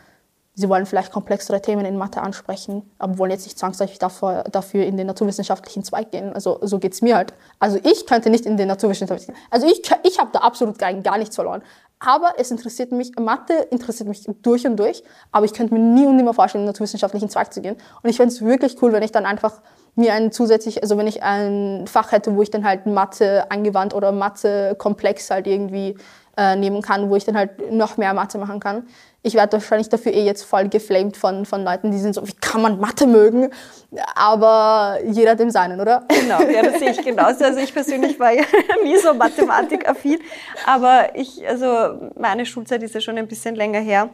[0.54, 4.84] sie wollen vielleicht komplexere Themen in Mathe ansprechen, aber wollen jetzt nicht zwangsläufig dafür, dafür
[4.84, 6.32] in den naturwissenschaftlichen Zweig gehen.
[6.32, 7.34] Also so geht es mir halt.
[7.58, 11.18] Also ich könnte nicht in den naturwissenschaftlichen, also ich, ich habe da absolut gar, gar
[11.18, 11.62] nichts verloren.
[12.00, 16.06] Aber es interessiert mich, Mathe interessiert mich durch und durch, aber ich könnte mir nie
[16.06, 17.76] und nimmer vorstellen, in den naturwissenschaftlichen Zweig zu gehen.
[18.02, 19.60] Und ich fände es wirklich cool, wenn ich dann einfach
[19.96, 23.92] mir ein zusätzlich, also wenn ich ein Fach hätte, wo ich dann halt Mathe angewandt
[23.92, 25.94] oder Mathe komplex halt irgendwie
[26.40, 28.86] äh, nehmen kann, wo ich dann halt noch mehr Mathe machen kann.
[29.22, 32.32] Ich werde wahrscheinlich dafür eh jetzt voll geflamed von, von Leuten, die sind so, wie
[32.32, 33.50] kann man Mathe mögen?
[34.14, 36.04] Aber jeder dem seinen, oder?
[36.08, 37.44] Genau, ja, das sehe ich genauso.
[37.44, 38.44] Also ich persönlich war ja
[38.82, 40.18] nie so mathematikaffin,
[40.64, 44.08] aber ich, also meine Schulzeit ist ja schon ein bisschen länger her.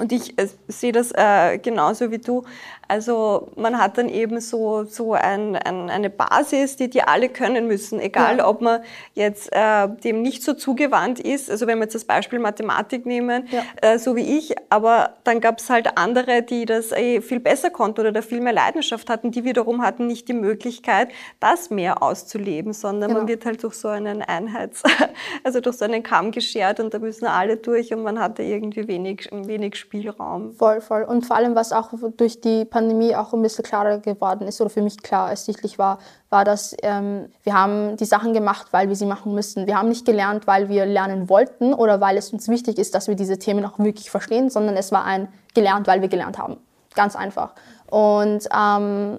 [0.00, 2.44] Und ich äh, sehe das äh, genauso wie du.
[2.90, 7.68] Also man hat dann eben so, so ein, ein, eine Basis, die die alle können
[7.68, 8.48] müssen, egal ja.
[8.48, 8.80] ob man
[9.14, 11.52] jetzt äh, dem nicht so zugewandt ist.
[11.52, 13.62] Also wenn wir jetzt das Beispiel Mathematik nehmen, ja.
[13.80, 17.70] äh, so wie ich, aber dann gab es halt andere, die das eh viel besser
[17.70, 22.02] konnten oder da viel mehr Leidenschaft hatten, die wiederum hatten nicht die Möglichkeit, das mehr
[22.02, 23.20] auszuleben, sondern genau.
[23.20, 24.82] man wird halt durch so einen Einheits-,
[25.44, 28.88] also durch so einen Kamm geschert und da müssen alle durch und man hatte irgendwie
[28.88, 30.52] wenig, wenig Spielraum.
[30.52, 31.02] Voll, voll.
[31.02, 34.70] Und vor allem, was auch durch die Pandemie auch ein bisschen klarer geworden ist oder
[34.70, 35.98] für mich klar ersichtlich war,
[36.28, 39.66] war, dass ähm, wir haben die Sachen gemacht, weil wir sie machen müssen.
[39.66, 43.08] Wir haben nicht gelernt, weil wir lernen wollten oder weil es uns wichtig ist, dass
[43.08, 46.58] wir diese Themen auch wirklich verstehen, sondern es war ein gelernt, weil wir gelernt haben.
[46.94, 47.56] Ganz einfach.
[47.90, 49.18] Und ähm,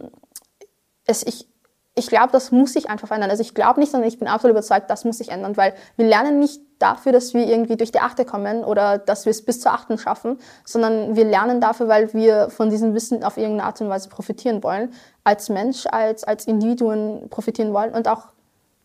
[1.05, 1.49] es, ich,
[1.95, 3.29] ich glaube, das muss sich einfach ändern.
[3.29, 6.07] Also ich glaube nicht, sondern ich bin absolut überzeugt, das muss sich ändern, weil wir
[6.07, 9.59] lernen nicht dafür, dass wir irgendwie durch die Achte kommen oder dass wir es bis
[9.59, 13.81] zur Achten schaffen, sondern wir lernen dafür, weil wir von diesem Wissen auf irgendeine Art
[13.81, 18.27] und Weise profitieren wollen, als Mensch, als, als Individuen profitieren wollen und auch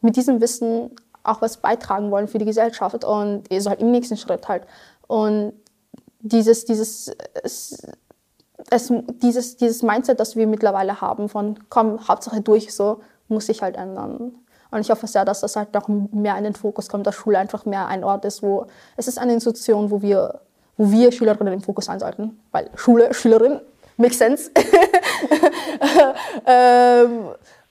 [0.00, 0.90] mit diesem Wissen
[1.22, 4.66] auch was beitragen wollen für die Gesellschaft und so halt im nächsten Schritt halt.
[5.06, 5.52] Und
[6.20, 7.86] dieses, dieses, es,
[8.70, 13.62] es, dieses, dieses Mindset, das wir mittlerweile haben, von komm, Hauptsache durch, so muss sich
[13.62, 14.34] halt ändern.
[14.70, 17.38] Und ich hoffe sehr, dass das halt noch mehr in den Fokus kommt, dass Schule
[17.38, 20.40] einfach mehr ein Ort ist, wo es ist eine Institution, wo wir,
[20.76, 22.40] wo wir Schülerinnen im Fokus sein sollten.
[22.52, 23.60] Weil Schule, Schülerin,
[23.96, 24.50] makes sense.
[26.46, 27.28] ähm,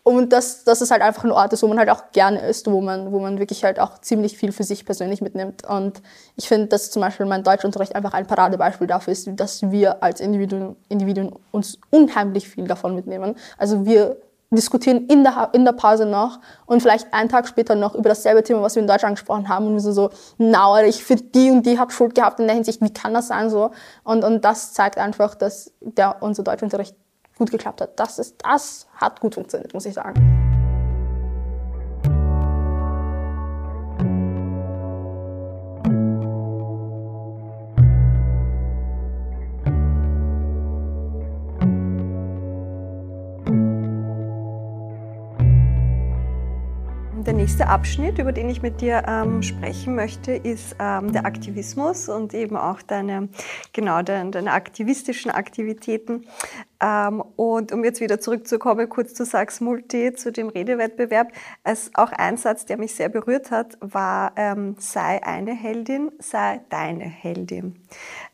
[0.07, 2.69] und dass, dass es halt einfach ein Ort ist, wo man halt auch gerne ist,
[2.69, 5.65] wo man, wo man wirklich halt auch ziemlich viel für sich persönlich mitnimmt.
[5.67, 6.03] Und
[6.35, 10.21] ich finde, dass zum Beispiel mein Deutschunterricht einfach ein Paradebeispiel dafür ist, dass wir als
[10.21, 13.35] Individuen, Individuen uns unheimlich viel davon mitnehmen.
[13.57, 14.17] Also wir
[14.55, 18.43] diskutieren in der, in der Pause noch und vielleicht einen Tag später noch über dasselbe
[18.43, 21.51] Thema, was wir in Deutsch angesprochen haben und wir so, so na, ich finde die
[21.51, 23.71] und die hat Schuld gehabt in der Hinsicht, wie kann das sein so?
[24.03, 26.95] Und, und das zeigt einfach, dass der, unser Deutschunterricht
[27.37, 27.99] gut geklappt hat.
[27.99, 30.44] Das, ist, das hat gut funktioniert, muss ich sagen.
[47.45, 52.33] Nächste Abschnitt, über den ich mit dir ähm, sprechen möchte, ist ähm, der Aktivismus und
[52.33, 53.29] eben auch deine,
[53.71, 56.25] genau, deine, deine aktivistischen Aktivitäten.
[56.81, 62.11] Ähm, und um jetzt wieder zurückzukommen, kurz zu Sachs Multi, zu dem Redewettbewerb, als auch
[62.13, 67.75] ein Satz, der mich sehr berührt hat, war, ähm, sei eine Heldin, sei deine Heldin.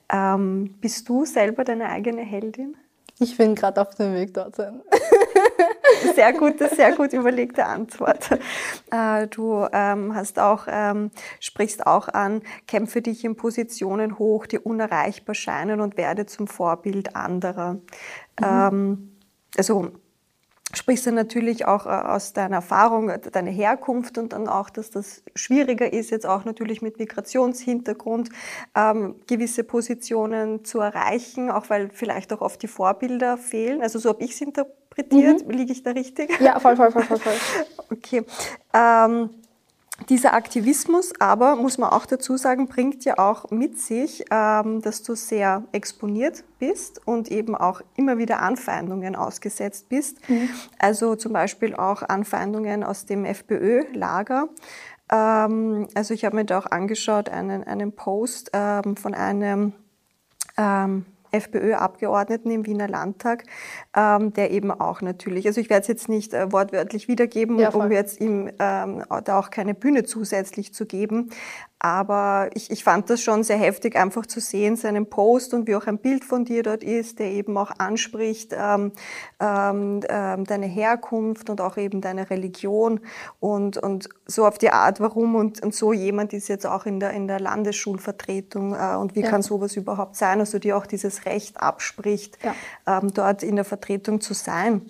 [0.10, 2.78] Ähm, bist du selber deine eigene Heldin?
[3.19, 4.82] Ich bin gerade auf dem Weg dorthin.
[6.15, 8.30] Sehr gute, sehr gut überlegte Antwort.
[8.91, 14.60] Äh, du ähm, hast auch, ähm, sprichst auch an, kämpfe dich in Positionen hoch, die
[14.60, 17.73] unerreichbar scheinen und werde zum Vorbild anderer.
[17.73, 17.82] Mhm.
[18.41, 19.17] Ähm,
[19.58, 19.91] also
[20.73, 25.23] sprichst du natürlich auch äh, aus deiner Erfahrung, deiner Herkunft und dann auch, dass das
[25.36, 28.30] schwieriger ist, jetzt auch natürlich mit Migrationshintergrund
[28.75, 33.82] ähm, gewisse Positionen zu erreichen, auch weil vielleicht auch oft die Vorbilder fehlen.
[33.82, 34.81] Also so habe ich es interpretiert.
[34.97, 35.49] Mhm.
[35.49, 36.39] Liege ich da richtig?
[36.39, 37.17] Ja, voll, voll, voll, voll.
[37.17, 37.34] voll.
[37.91, 38.23] okay.
[38.73, 39.30] Ähm,
[40.10, 45.04] dieser Aktivismus aber, muss man auch dazu sagen, bringt ja auch mit sich, ähm, dass
[45.04, 50.27] du sehr exponiert bist und eben auch immer wieder Anfeindungen ausgesetzt bist.
[50.27, 50.49] Mhm.
[50.80, 54.49] Also zum Beispiel auch Anfeindungen aus dem FPÖ-Lager.
[55.12, 59.73] Ähm, also ich habe mir da auch angeschaut, einen, einen Post ähm, von einem
[61.32, 63.46] FPÖ-Abgeordneten im Wiener Landtag,
[63.96, 67.70] ähm, der eben auch natürlich, also ich werde es jetzt nicht äh, wortwörtlich wiedergeben, ja,
[67.70, 71.30] um jetzt ihm ähm, da auch keine Bühne zusätzlich zu geben,
[71.84, 75.76] aber ich, ich fand das schon sehr heftig, einfach zu sehen, seinen Post und wie
[75.76, 78.91] auch ein Bild von dir dort ist, der eben auch anspricht, ähm,
[79.39, 83.00] ähm, ähm, deine Herkunft und auch eben deine Religion
[83.39, 87.00] und, und so auf die Art, warum und, und so jemand ist jetzt auch in
[87.00, 89.30] der, in der Landesschulvertretung äh, und wie ja.
[89.30, 93.00] kann sowas überhaupt sein, also die auch dieses Recht abspricht, ja.
[93.00, 94.84] ähm, dort in der Vertretung zu sein.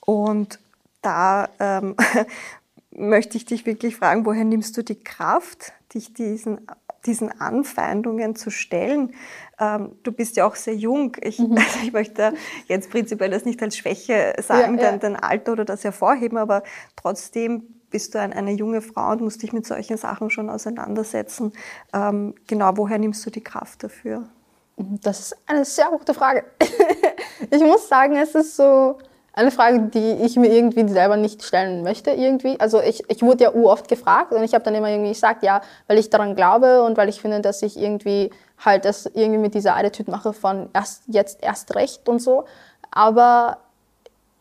[0.00, 0.58] Und
[1.00, 1.94] da ähm,
[2.98, 6.66] möchte ich dich wirklich fragen, woher nimmst du die Kraft, dich diesen,
[7.06, 9.14] diesen Anfeindungen zu stellen?
[9.58, 11.16] Ähm, du bist ja auch sehr jung.
[11.20, 11.52] Ich, mhm.
[11.56, 12.34] also ich möchte
[12.66, 14.90] jetzt prinzipiell das nicht als Schwäche sagen, ja, ja.
[14.90, 16.62] Dein, dein Alter oder das hervorheben, aber
[16.96, 21.52] trotzdem bist du ein, eine junge Frau und musst dich mit solchen Sachen schon auseinandersetzen.
[21.94, 24.28] Ähm, genau, woher nimmst du die Kraft dafür?
[24.76, 26.44] Das ist eine sehr gute Frage.
[27.50, 28.98] ich muss sagen, es ist so,
[29.38, 32.58] eine Frage, die ich mir irgendwie selber nicht stellen möchte irgendwie.
[32.58, 35.60] Also ich, ich wurde ja oft gefragt und ich habe dann immer irgendwie gesagt, ja,
[35.86, 38.30] weil ich daran glaube und weil ich finde, dass ich irgendwie
[38.64, 42.46] halt das irgendwie mit dieser Attitude mache von erst jetzt erst recht und so.
[42.90, 43.58] Aber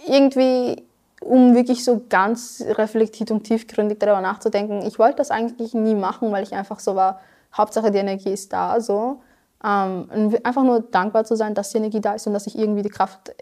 [0.08, 0.84] irgendwie,
[1.22, 6.32] um wirklich so ganz reflektiert und tiefgründig darüber nachzudenken, ich wollte das eigentlich nie machen,
[6.32, 7.20] weil ich einfach so war,
[7.56, 9.22] Hauptsache die Energie ist da, so.
[9.64, 12.84] Ähm, einfach nur dankbar zu sein, dass die Energie da ist und dass ich irgendwie
[12.84, 13.34] die Kraft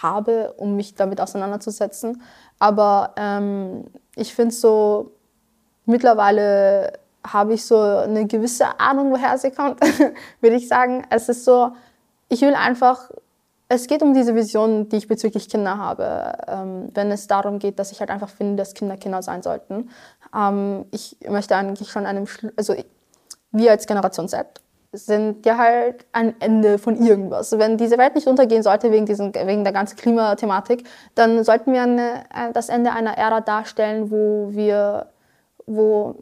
[0.00, 2.22] habe, um mich damit auseinanderzusetzen.
[2.58, 3.84] Aber ähm,
[4.16, 5.12] ich finde so,
[5.86, 6.92] mittlerweile
[7.26, 9.80] habe ich so eine gewisse Ahnung, woher sie kommt,
[10.40, 11.04] würde ich sagen.
[11.10, 11.72] Es ist so,
[12.28, 13.10] ich will einfach,
[13.68, 17.78] es geht um diese Vision, die ich bezüglich Kinder habe, ähm, wenn es darum geht,
[17.78, 19.90] dass ich halt einfach finde, dass Kinder Kinder sein sollten.
[20.34, 22.74] Ähm, ich möchte eigentlich schon einem, also
[23.52, 24.60] wir als Generation Z
[24.92, 27.52] sind ja halt ein Ende von irgendwas.
[27.58, 31.82] Wenn diese Welt nicht untergehen sollte wegen, diesen, wegen der ganzen Klimathematik, dann sollten wir
[31.82, 35.06] eine, äh, das Ende einer Ära darstellen, wo wir,
[35.66, 36.16] wo,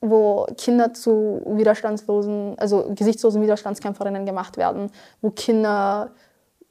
[0.00, 6.12] wo Kinder zu widerstandslosen, also gesichtslosen Widerstandskämpferinnen gemacht werden, wo Kinder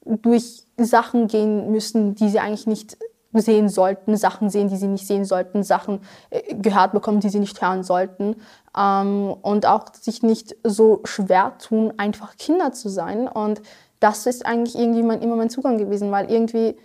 [0.04, 2.98] durch Sachen gehen müssen, die sie eigentlich nicht
[3.34, 7.40] sehen sollten, Sachen sehen, die sie nicht sehen sollten, Sachen äh, gehört bekommen, die sie
[7.40, 8.36] nicht hören sollten.
[8.78, 13.28] Ähm, und auch sich nicht so schwer tun, einfach Kinder zu sein.
[13.28, 13.62] Und
[14.00, 16.76] das ist eigentlich irgendwie mein, immer mein Zugang gewesen, weil irgendwie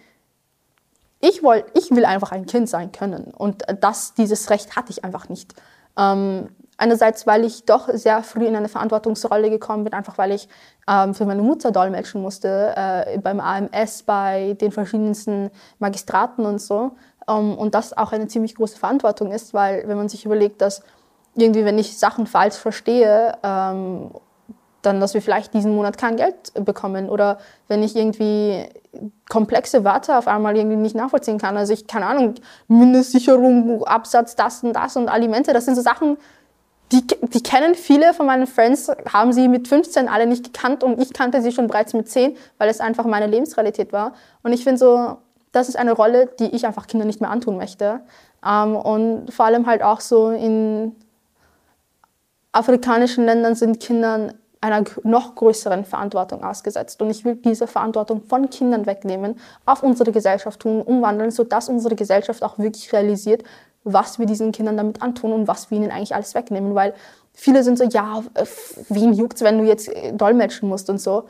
[1.20, 3.32] ich, wollt, ich will einfach ein Kind sein können.
[3.36, 5.54] Und das, dieses Recht hatte ich einfach nicht.
[5.96, 10.48] Ähm, Einerseits, weil ich doch sehr früh in eine Verantwortungsrolle gekommen bin, einfach weil ich
[10.88, 16.92] ähm, für meine Mutter dolmetschen musste, äh, beim AMS, bei den verschiedensten Magistraten und so.
[17.28, 20.82] Ähm, und das auch eine ziemlich große Verantwortung ist, weil wenn man sich überlegt, dass
[21.34, 24.10] irgendwie, wenn ich Sachen falsch verstehe, ähm,
[24.82, 28.66] dann, dass wir vielleicht diesen Monat kein Geld bekommen oder wenn ich irgendwie
[29.28, 31.56] komplexe Wörter auf einmal irgendwie nicht nachvollziehen kann.
[31.56, 32.34] Also ich, keine Ahnung,
[32.68, 36.16] Mindestsicherung, Absatz, das und das und Alimente, das sind so Sachen,
[36.92, 41.00] die, die kennen viele von meinen Friends, haben sie mit 15 alle nicht gekannt und
[41.00, 44.12] ich kannte sie schon bereits mit 10, weil es einfach meine Lebensrealität war.
[44.42, 45.18] Und ich finde so,
[45.50, 48.00] das ist eine Rolle, die ich einfach Kindern nicht mehr antun möchte.
[48.46, 50.94] Ähm, und vor allem halt auch so in
[52.52, 57.00] afrikanischen Ländern sind Kindern einer noch größeren Verantwortung ausgesetzt.
[57.02, 61.94] Und ich will diese Verantwortung von Kindern wegnehmen, auf unsere Gesellschaft tun, umwandeln, sodass unsere
[61.94, 63.42] Gesellschaft auch wirklich realisiert,
[63.86, 66.74] was wir diesen Kindern damit antun und was wir ihnen eigentlich alles wegnehmen.
[66.74, 66.92] Weil
[67.32, 68.22] viele sind so, ja,
[68.88, 71.24] wem juckt's, wenn du jetzt äh, dolmetschen musst und so.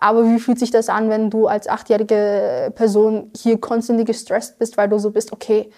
[0.00, 4.76] Aber wie fühlt sich das an, wenn du als achtjährige Person hier konstant gestresst bist,
[4.76, 5.70] weil du so bist, okay,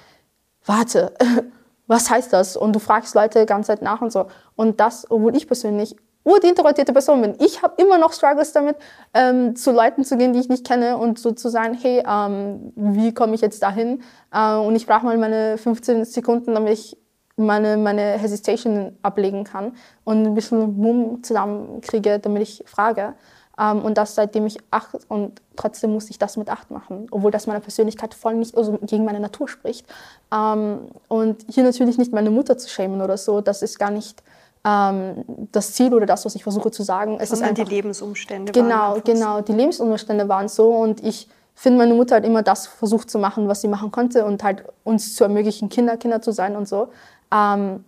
[0.65, 1.13] warte,
[1.87, 2.57] was heißt das?
[2.57, 4.27] Und du fragst Leute die ganze Zeit nach und so.
[4.57, 7.35] Und das, obwohl ich persönlich ur die introvertierte Person bin.
[7.39, 8.77] Ich habe immer noch Struggles damit,
[9.13, 12.73] ähm, zu Leuten zu gehen, die ich nicht kenne und so zu sagen, hey, ähm,
[12.75, 14.03] wie komme ich jetzt dahin?
[14.33, 16.97] Äh, und ich brauche mal meine 15 Sekunden, damit ich
[17.37, 19.73] meine, meine Hesitation ablegen kann
[20.05, 23.15] und ein bisschen Mumm zusammenkriege, damit ich frage.
[23.59, 27.31] Ähm, und das seitdem ich acht und trotzdem musste ich das mit acht machen, obwohl
[27.31, 29.87] das meiner Persönlichkeit voll nicht also gegen meine Natur spricht.
[30.33, 34.23] Ähm, und hier natürlich nicht meine Mutter zu schämen oder so, das ist gar nicht
[34.67, 37.19] ähm, das Ziel oder das, was ich versuche zu sagen.
[37.21, 39.05] Es Sondern ist einfach, die Lebensumstände genau, waren.
[39.05, 43.19] Genau, die Lebensumstände waren so und ich finde, meine Mutter hat immer das versucht zu
[43.19, 46.69] machen, was sie machen konnte und halt uns zu ermöglichen, Kinder, Kinder zu sein und
[46.69, 46.89] so.
[47.33, 47.85] Ähm,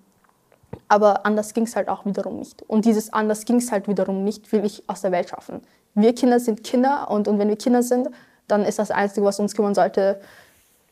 [0.88, 2.62] aber anders ging es halt auch wiederum nicht.
[2.62, 5.62] Und dieses anders ging es halt wiederum nicht, will ich aus der Welt schaffen.
[5.94, 8.08] Wir Kinder sind Kinder und, und wenn wir Kinder sind,
[8.46, 10.20] dann ist das Einzige, was uns kümmern sollte,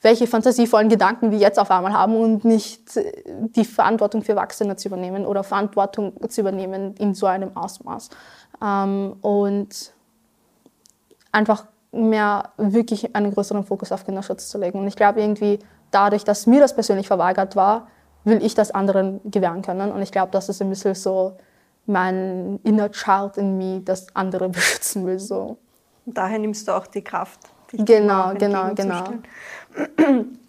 [0.04, 3.10] welche fantasievollen Gedanken wir jetzt auf einmal haben und nicht äh,
[3.56, 8.10] die Verantwortung für Erwachsene zu übernehmen oder Verantwortung zu übernehmen in so einem Ausmaß.
[8.62, 9.92] Ähm, und
[11.32, 14.78] einfach mehr wirklich einen größeren Fokus auf Kinderschutz zu legen.
[14.78, 15.58] Und ich glaube irgendwie
[15.90, 17.88] dadurch, dass mir das persönlich verweigert war,
[18.24, 19.90] will ich das anderen gewähren können.
[19.90, 21.36] Und ich glaube, das ist ein bisschen so
[21.86, 25.18] mein inner Child in mir, das andere beschützen will.
[25.18, 25.56] So.
[26.04, 27.40] Daher nimmst du auch die Kraft.
[27.72, 29.04] Genau, genau, genau.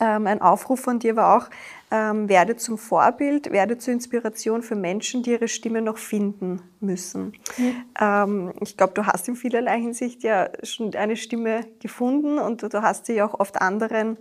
[0.00, 1.50] Ähm, ein Aufruf von dir war auch,
[1.90, 7.32] ähm, werde zum Vorbild, werde zur Inspiration für Menschen, die ihre Stimme noch finden müssen.
[7.56, 7.84] Mhm.
[8.00, 12.82] Ähm, ich glaube, du hast in vielerlei Hinsicht ja schon eine Stimme gefunden und du
[12.82, 14.18] hast sie auch oft anderen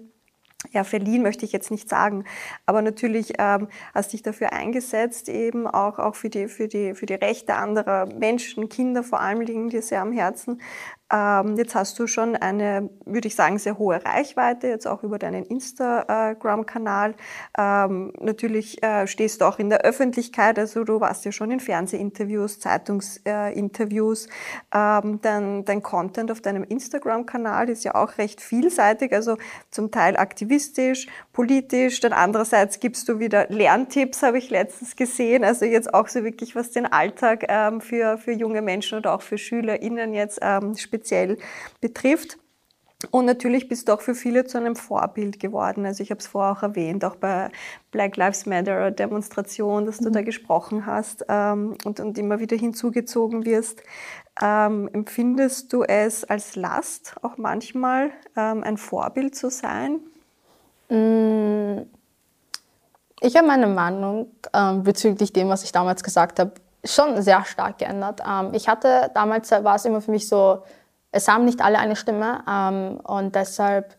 [0.71, 2.25] ja, verliehen möchte ich jetzt nicht sagen,
[2.65, 7.05] aber natürlich ähm, hast dich dafür eingesetzt, eben auch, auch für, die, für, die, für
[7.05, 10.59] die Rechte anderer Menschen, Kinder vor allem liegen dir sehr am Herzen,
[11.09, 15.45] jetzt hast du schon eine, würde ich sagen, sehr hohe Reichweite, jetzt auch über deinen
[15.45, 17.15] Instagram-Kanal.
[17.57, 21.61] Ähm, natürlich äh, stehst du auch in der Öffentlichkeit, also du warst ja schon in
[21.61, 24.27] Fernsehinterviews, Zeitungsinterviews.
[24.73, 29.37] Ähm, dein, dein Content auf deinem Instagram-Kanal ist ja auch recht vielseitig, also
[29.71, 35.65] zum Teil aktivistisch, politisch, dann andererseits gibst du wieder Lerntipps, habe ich letztens gesehen, also
[35.65, 39.37] jetzt auch so wirklich, was den Alltag ähm, für, für junge Menschen oder auch für
[39.37, 41.37] SchülerInnen jetzt ähm, speziell
[41.79, 42.39] betrifft.
[43.11, 45.85] Und natürlich bist du auch für viele zu einem Vorbild geworden.
[45.85, 47.51] Also ich habe es vorher auch erwähnt, auch bei
[47.91, 50.13] Black Lives Matter Demonstration, dass du mhm.
[50.13, 53.83] da gesprochen hast ähm, und, und immer wieder hinzugezogen wirst.
[54.41, 59.99] Ähm, empfindest du es als Last, auch manchmal ähm, ein Vorbild zu sein?
[60.89, 61.81] Mm,
[63.21, 66.51] Ich habe meine Meinung ähm, bezüglich dem, was ich damals gesagt habe,
[66.83, 68.21] schon sehr stark geändert.
[68.27, 70.63] Ähm, ich hatte damals, war es immer für mich so,
[71.11, 73.96] es haben nicht alle eine Stimme ähm, und deshalb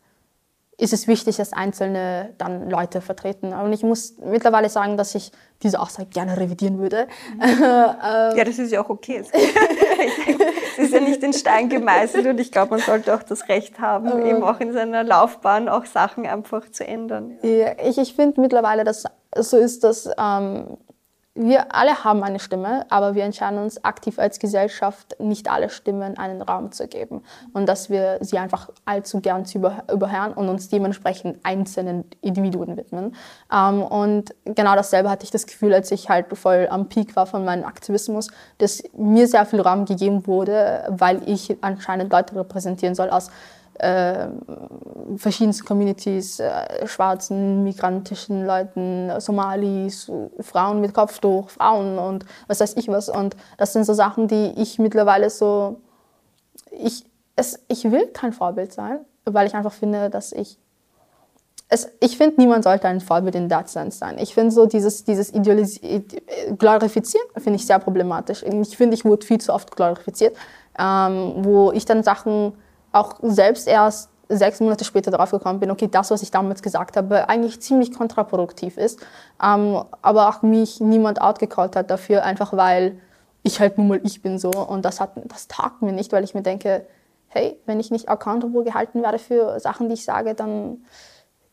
[0.78, 3.52] ist es wichtig, dass einzelne dann Leute vertreten.
[3.52, 7.08] Und ich muss mittlerweile sagen, dass ich diese Aussage gerne revidieren würde.
[7.58, 9.24] Ja, das ist ja auch okay.
[10.78, 13.80] Es ist ja nicht in Stein gemeißelt und ich glaube, man sollte auch das Recht
[13.80, 14.26] haben, ähm.
[14.26, 17.36] eben auch in seiner Laufbahn auch Sachen einfach zu ändern.
[17.42, 19.04] Ja, ich, ich finde mittlerweile, dass
[19.36, 20.78] so ist, dass ähm,
[21.40, 26.18] wir alle haben eine Stimme, aber wir entscheiden uns aktiv als Gesellschaft, nicht alle Stimmen
[26.18, 27.22] einen Raum zu geben.
[27.52, 33.14] Und dass wir sie einfach allzu gern zu überhören und uns dementsprechend einzelnen Individuen widmen.
[33.52, 37.26] Ähm, und genau dasselbe hatte ich das Gefühl, als ich halt voll am Peak war
[37.26, 38.28] von meinem Aktivismus,
[38.58, 43.30] dass mir sehr viel Raum gegeben wurde, weil ich anscheinend Leute repräsentieren soll aus
[43.78, 44.28] äh,
[45.16, 50.10] verschiedensten Communities, äh, schwarzen, migrantischen Leuten, Somalis,
[50.40, 53.08] Frauen mit Kopftuch, Frauen und was weiß ich was.
[53.08, 55.80] Und das sind so Sachen, die ich mittlerweile so,
[56.70, 57.04] ich,
[57.36, 60.58] es, ich will kein Vorbild sein, weil ich einfach finde, dass ich
[61.70, 64.16] es, ich finde, niemand sollte ein Vorbild in sense sein.
[64.18, 65.80] Ich finde so dieses, dieses Idealis
[66.58, 68.42] Glorifizieren finde ich sehr problematisch.
[68.42, 70.34] Ich finde, ich wurde viel zu oft glorifiziert,
[70.78, 72.54] ähm, wo ich dann Sachen
[72.92, 76.96] auch selbst erst sechs Monate später darauf gekommen bin, okay, das, was ich damals gesagt
[76.96, 79.00] habe, eigentlich ziemlich kontraproduktiv ist.
[79.42, 83.00] Ähm, aber auch mich niemand outgecallt hat dafür, einfach weil
[83.42, 84.50] ich halt nun mal ich bin so.
[84.50, 86.86] Und das, hat, das taugt mir nicht, weil ich mir denke,
[87.28, 90.84] hey, wenn ich nicht accountable gehalten werde für Sachen, die ich sage, dann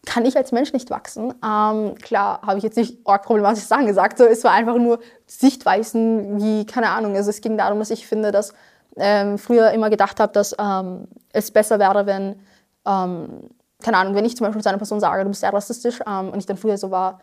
[0.06, 1.34] kann ich als Mensch nicht wachsen.
[1.44, 5.00] Ähm, klar, habe ich jetzt nicht arg problematische Sachen gesagt, so, es war einfach nur
[5.26, 8.54] Sichtweisen, wie, keine Ahnung, also es ging darum, dass ich finde, dass
[8.98, 12.40] ähm, früher immer gedacht habe, dass ähm, es besser wäre, wenn,
[12.86, 13.50] ähm,
[13.82, 16.30] keine Ahnung, wenn ich zum Beispiel zu einer Person sage, du bist sehr rassistisch ähm,
[16.30, 17.20] und ich dann früher so war,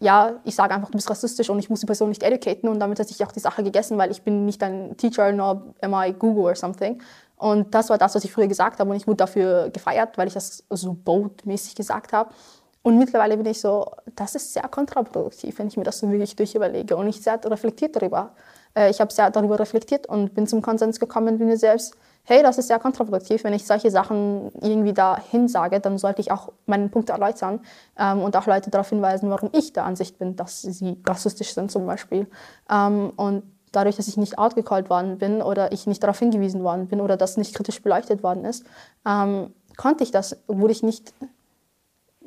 [0.00, 2.80] ja, ich sage einfach, du bist rassistisch und ich muss die Person nicht educaten und
[2.80, 5.94] damit hat sich auch die Sache gegessen, weil ich bin nicht ein Teacher, nor am
[5.94, 7.00] I Google or something.
[7.36, 10.26] Und das war das, was ich früher gesagt habe und ich wurde dafür gefeiert, weil
[10.26, 12.30] ich das so boldmäßig gesagt habe.
[12.82, 16.34] Und mittlerweile bin ich so, das ist sehr kontraproduktiv, wenn ich mir das so wirklich
[16.34, 18.32] durchüberlege und ich sehr reflektiert darüber.
[18.74, 21.94] Äh, ich habe sehr darüber reflektiert und bin zum Konsens gekommen mit mir selbst,
[22.24, 23.44] hey, das ist sehr kontraproduktiv.
[23.44, 27.60] Wenn ich solche Sachen irgendwie dahin sage, dann sollte ich auch meinen Punkt erläutern
[27.98, 31.70] ähm, und auch Leute darauf hinweisen, warum ich der Ansicht bin, dass sie rassistisch sind
[31.70, 32.28] zum Beispiel.
[32.70, 33.42] Ähm, und
[33.72, 37.16] dadurch, dass ich nicht outgecallt worden bin oder ich nicht darauf hingewiesen worden bin oder
[37.16, 38.64] das nicht kritisch beleuchtet worden ist,
[39.06, 41.14] ähm, konnte ich das, wurde ich nicht,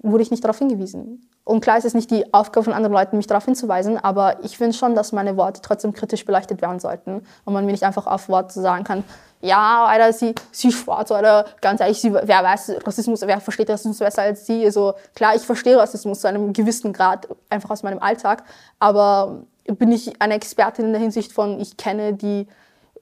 [0.05, 1.29] wurde ich nicht darauf hingewiesen.
[1.43, 4.57] Und klar ist es nicht die Aufgabe von anderen Leuten, mich darauf hinzuweisen, aber ich
[4.57, 8.07] finde schon, dass meine Worte trotzdem kritisch beleuchtet werden sollten und man mir nicht einfach
[8.07, 9.03] auf Worte sagen kann,
[9.41, 13.69] ja, Alter, sie, sie ist schwarz oder ganz ehrlich, sie, wer weiß Rassismus, wer versteht
[13.69, 14.65] Rassismus besser als sie?
[14.65, 18.43] Also klar, ich verstehe Rassismus zu einem gewissen Grad, einfach aus meinem Alltag,
[18.79, 22.47] aber bin ich eine Expertin in der Hinsicht von, ich kenne die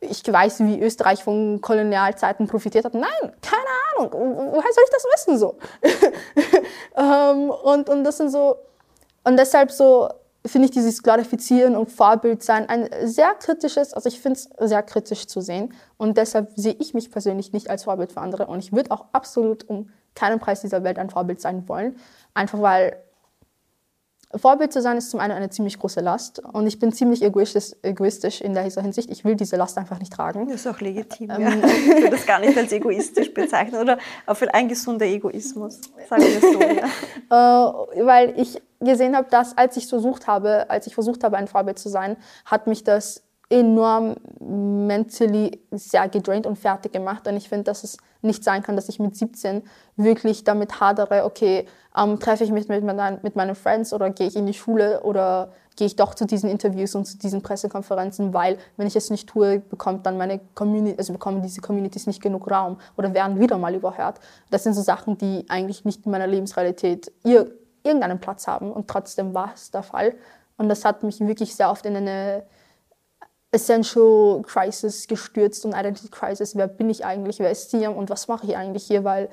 [0.09, 2.93] ich weiß, wie Österreich von Kolonialzeiten profitiert hat.
[2.93, 3.65] Nein, keine
[3.97, 4.11] Ahnung.
[4.51, 5.57] Woher soll ich das wissen so?
[6.97, 8.57] ähm, und, und das sind so,
[9.23, 10.09] und deshalb so
[10.45, 15.27] finde ich dieses Glorifizieren und Vorbildsein ein sehr kritisches, also ich finde es sehr kritisch
[15.27, 15.73] zu sehen.
[15.97, 18.47] Und deshalb sehe ich mich persönlich nicht als Vorbild für andere.
[18.47, 21.95] Und ich würde auch absolut um keinen Preis dieser Welt ein Vorbild sein wollen.
[22.33, 22.97] Einfach weil
[24.35, 28.41] Vorbild zu sein ist zum einen eine ziemlich große Last und ich bin ziemlich egoistisch,
[28.41, 29.11] in dieser Hinsicht.
[29.11, 30.47] Ich will diese Last einfach nicht tragen.
[30.47, 31.29] Das ist auch legitim.
[31.29, 31.49] Ähm, ja.
[31.73, 36.23] Ich würde das gar nicht als egoistisch bezeichnen oder auch für ein gesunder Egoismus, sagen
[36.23, 36.61] wir so.
[36.61, 37.69] Ja.
[37.99, 41.47] äh, weil ich gesehen habe, dass als ich versucht habe, als ich versucht habe, ein
[41.47, 43.23] Vorbild zu sein, hat mich das
[43.53, 47.27] enorm mentally sehr gedraint und fertig gemacht.
[47.27, 49.61] Und ich finde, dass es nicht sein kann, dass ich mit 17
[49.95, 54.27] wirklich damit hadere, okay, ähm, treffe ich mich mit, meinen, mit meinen Friends oder gehe
[54.27, 58.33] ich in die Schule oder gehe ich doch zu diesen Interviews und zu diesen Pressekonferenzen,
[58.33, 62.21] weil wenn ich es nicht tue, bekommt dann meine Community, also bekommen diese Communities nicht
[62.21, 64.19] genug Raum oder werden wieder mal überhört.
[64.49, 67.51] Das sind so Sachen, die eigentlich nicht in meiner Lebensrealität ihr,
[67.83, 70.15] irgendeinen Platz haben und trotzdem war es der Fall.
[70.57, 72.43] Und das hat mich wirklich sehr oft in eine
[73.53, 76.55] Essential Crisis gestürzt und Identity Crisis.
[76.55, 77.39] Wer bin ich eigentlich?
[77.39, 77.95] Wer ist hier?
[77.95, 79.03] Und was mache ich eigentlich hier?
[79.03, 79.29] Weil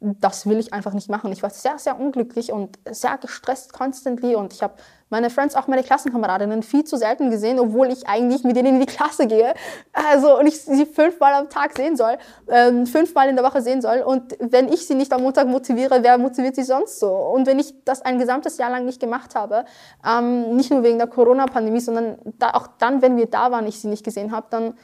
[0.00, 1.32] das will ich einfach nicht machen.
[1.32, 4.74] Ich war sehr, sehr unglücklich und sehr gestresst constantly und ich habe
[5.08, 8.80] meine Friends, auch meine Klassenkameradinnen, viel zu selten gesehen, obwohl ich eigentlich mit denen in
[8.80, 9.54] die Klasse gehe.
[9.92, 12.18] Also, und ich sie fünfmal am Tag sehen soll,
[12.48, 14.00] ähm, fünfmal in der Woche sehen soll.
[14.00, 17.08] Und wenn ich sie nicht am Montag motiviere, wer motiviert sie sonst so?
[17.08, 19.64] Und wenn ich das ein gesamtes Jahr lang nicht gemacht habe,
[20.04, 23.80] ähm, nicht nur wegen der Corona-Pandemie, sondern da, auch dann, wenn wir da waren, ich
[23.80, 24.74] sie nicht gesehen habe, dann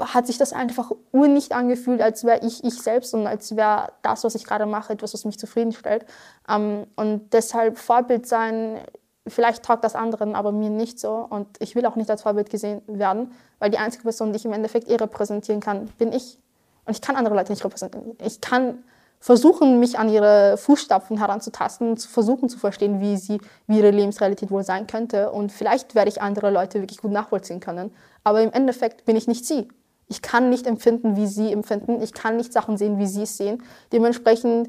[0.00, 4.24] hat sich das einfach nicht angefühlt, als wäre ich ich selbst und als wäre das,
[4.24, 6.04] was ich gerade mache, etwas, was mich zufriedenstellt.
[6.48, 8.80] Ähm, und deshalb Vorbild sein,
[9.26, 11.14] vielleicht taugt das anderen, aber mir nicht so.
[11.14, 14.44] Und ich will auch nicht als Vorbild gesehen werden, weil die einzige Person, die ich
[14.44, 16.38] im Endeffekt eh repräsentieren kann, bin ich.
[16.84, 18.16] Und ich kann andere Leute nicht repräsentieren.
[18.22, 18.82] Ich kann
[19.24, 24.50] versuchen, mich an ihre Fußstapfen heranzutasten, zu versuchen zu verstehen, wie, sie, wie ihre Lebensrealität
[24.50, 25.32] wohl sein könnte.
[25.32, 27.90] Und vielleicht werde ich andere Leute wirklich gut nachvollziehen können.
[28.22, 29.68] Aber im Endeffekt bin ich nicht sie.
[30.08, 32.02] Ich kann nicht empfinden, wie sie empfinden.
[32.02, 33.62] Ich kann nicht Sachen sehen, wie sie es sehen.
[33.94, 34.68] Dementsprechend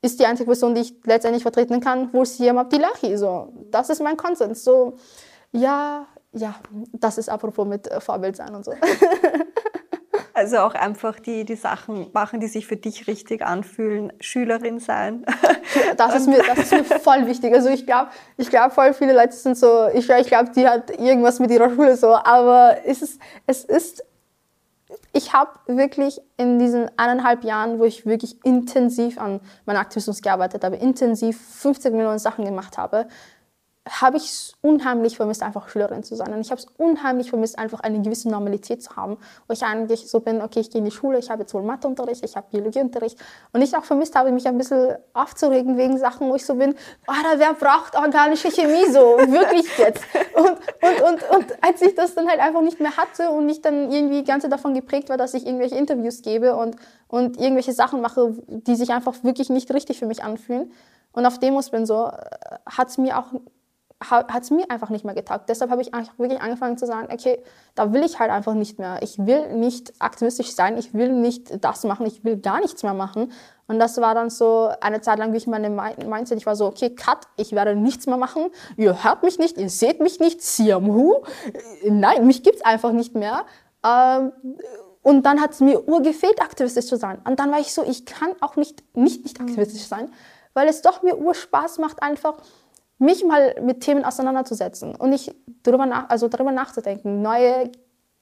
[0.00, 3.18] ist die einzige Person, die ich letztendlich vertreten kann, wohl Siam Abdillahi.
[3.18, 4.64] So, das ist mein Konsens.
[4.64, 4.94] So,
[5.52, 6.54] ja, ja,
[6.94, 8.72] das ist apropos mit äh, Vorbild sein und so.
[10.40, 15.26] Also auch einfach die, die Sachen machen, die sich für dich richtig anfühlen, Schülerin sein.
[15.96, 17.54] Das ist mir, das ist mir voll wichtig.
[17.54, 20.90] Also ich glaube, ich glaube, voll viele Leute sind so, ich, ich glaube, die hat
[20.98, 24.02] irgendwas mit ihrer Schule so, aber es ist, es ist
[25.12, 30.64] ich habe wirklich in diesen eineinhalb Jahren, wo ich wirklich intensiv an meinem Aktivismus gearbeitet
[30.64, 33.06] habe, intensiv 50 Millionen Sachen gemacht habe,
[33.90, 36.32] habe ich es unheimlich vermisst, einfach Schülerin zu sein.
[36.32, 39.18] Und ich habe es unheimlich vermisst, einfach eine gewisse Normalität zu haben,
[39.48, 41.62] wo ich eigentlich so bin, okay, ich gehe in die Schule, ich habe jetzt wohl
[41.62, 43.18] Matheunterricht, ich habe Biologieunterricht.
[43.52, 46.74] Und ich auch vermisst habe, mich ein bisschen aufzuregen wegen Sachen, wo ich so bin,
[47.08, 50.04] oh, wer braucht organische Chemie so, wirklich jetzt.
[50.34, 53.60] Und, und, und, und als ich das dann halt einfach nicht mehr hatte und ich
[53.60, 56.76] dann irgendwie ganz davon geprägt war, dass ich irgendwelche Interviews gebe und,
[57.08, 60.72] und irgendwelche Sachen mache, die sich einfach wirklich nicht richtig für mich anfühlen,
[61.12, 62.12] und auf Demos bin so, äh,
[62.66, 63.32] hat es mir auch
[64.02, 65.48] hat es mir einfach nicht mehr getaugt.
[65.48, 67.38] Deshalb habe ich wirklich angefangen zu sagen, okay,
[67.74, 68.98] da will ich halt einfach nicht mehr.
[69.02, 72.94] Ich will nicht aktivistisch sein, ich will nicht das machen, ich will gar nichts mehr
[72.94, 73.30] machen.
[73.66, 76.38] Und das war dann so eine Zeit lang wirklich meine Mindset.
[76.38, 78.46] Ich war so, okay, cut, ich werde nichts mehr machen.
[78.76, 81.16] Ihr hört mich nicht, ihr seht mich nicht, Siamhu.
[81.84, 83.44] Nein, mich gibt es einfach nicht mehr.
[83.84, 84.32] Ähm,
[85.02, 87.20] und dann hat es mir urgefehlt, aktivistisch zu sein.
[87.24, 90.10] Und dann war ich so, ich kann auch nicht nicht, nicht aktivistisch sein,
[90.54, 92.34] weil es doch mir urspaß macht, einfach
[93.00, 97.70] mich mal mit Themen auseinanderzusetzen und nicht darüber, nach, also darüber nachzudenken, neue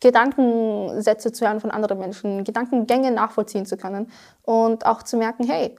[0.00, 4.10] Gedankensätze zu hören von anderen Menschen, Gedankengänge nachvollziehen zu können
[4.42, 5.74] und auch zu merken, hey,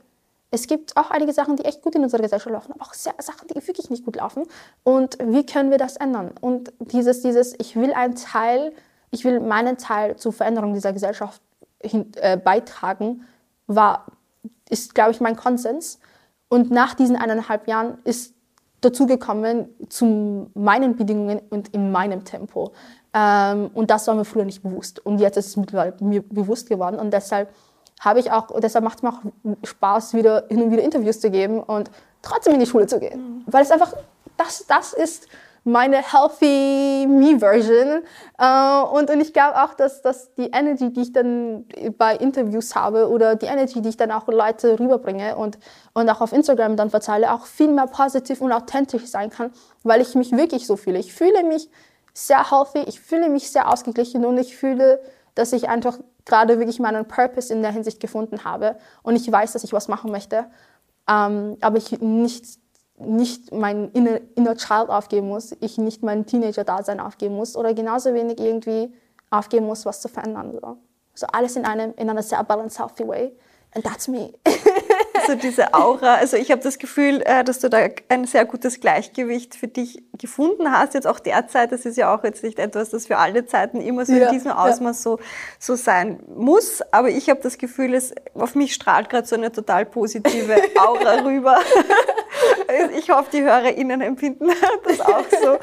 [0.52, 3.48] es gibt auch einige Sachen, die echt gut in unserer Gesellschaft laufen, aber auch Sachen,
[3.48, 4.46] die wirklich nicht gut laufen.
[4.84, 6.32] Und wie können wir das ändern?
[6.42, 8.74] Und dieses, dieses, ich will einen Teil,
[9.12, 11.42] ich will meinen Teil zur Veränderung dieser Gesellschaft
[11.82, 13.26] hin, äh, beitragen,
[13.68, 14.08] war,
[14.70, 16.00] ist, glaube ich, mein Konsens.
[16.50, 18.34] Und nach diesen eineinhalb Jahren ist
[18.82, 22.72] dazugekommen zu meinen Bedingungen und in meinem Tempo.
[23.14, 25.06] Ähm, und das war mir früher nicht bewusst.
[25.06, 26.98] Und jetzt ist es mittlerweile mir bewusst geworden.
[27.00, 27.50] Und deshalb
[28.00, 29.22] habe ich auch, deshalb macht es mir auch
[29.64, 33.20] Spaß, wieder hin und wieder Interviews zu geben und trotzdem in die Schule zu gehen.
[33.20, 33.44] Mhm.
[33.48, 33.94] Weil es einfach,
[34.38, 35.28] das, das ist
[35.64, 38.04] meine healthy me-Version.
[38.38, 41.66] Äh, und, und ich glaube auch, dass, dass die Energy, die ich dann
[41.98, 45.60] bei Interviews habe oder die Energy, die ich dann auch Leute rüberbringe und,
[45.94, 49.52] und auch auf Instagram dann verteile, auch viel mehr positiv und authentisch sein kann,
[49.84, 51.00] weil ich mich wirklich so fühle.
[51.00, 51.70] Ich fühle mich
[52.14, 55.02] sehr healthy, ich fühle mich sehr ausgeglichen und ich fühle,
[55.36, 59.54] dass ich einfach gerade wirklich meinen Purpose in der Hinsicht gefunden habe und ich weiß,
[59.54, 60.46] dass ich was machen möchte,
[61.10, 62.59] ähm, aber ich nicht
[63.00, 68.14] nicht mein inner, inner Child aufgeben muss, ich nicht mein Teenager-Dasein aufgeben muss oder genauso
[68.14, 68.94] wenig irgendwie
[69.30, 70.52] aufgeben muss, was zu verändern.
[70.52, 70.78] So,
[71.14, 73.32] so alles in einem in einer sehr balanced, healthy way.
[73.74, 74.34] And that's me.
[75.30, 76.16] so diese Aura.
[76.16, 80.04] Also ich habe das Gefühl, äh, dass du da ein sehr gutes Gleichgewicht für dich
[80.18, 80.94] gefunden hast.
[80.94, 84.06] Jetzt auch derzeit, das ist ja auch jetzt nicht etwas, das für alle Zeiten immer
[84.06, 85.12] so ja, in diesem Ausmaß ja.
[85.12, 85.20] so,
[85.60, 86.82] so sein muss.
[86.92, 91.22] Aber ich habe das Gefühl, es, auf mich strahlt gerade so eine total positive Aura
[91.26, 91.60] rüber.
[92.98, 94.50] ich hoffe, die HörerInnen empfinden
[94.84, 95.58] das auch so.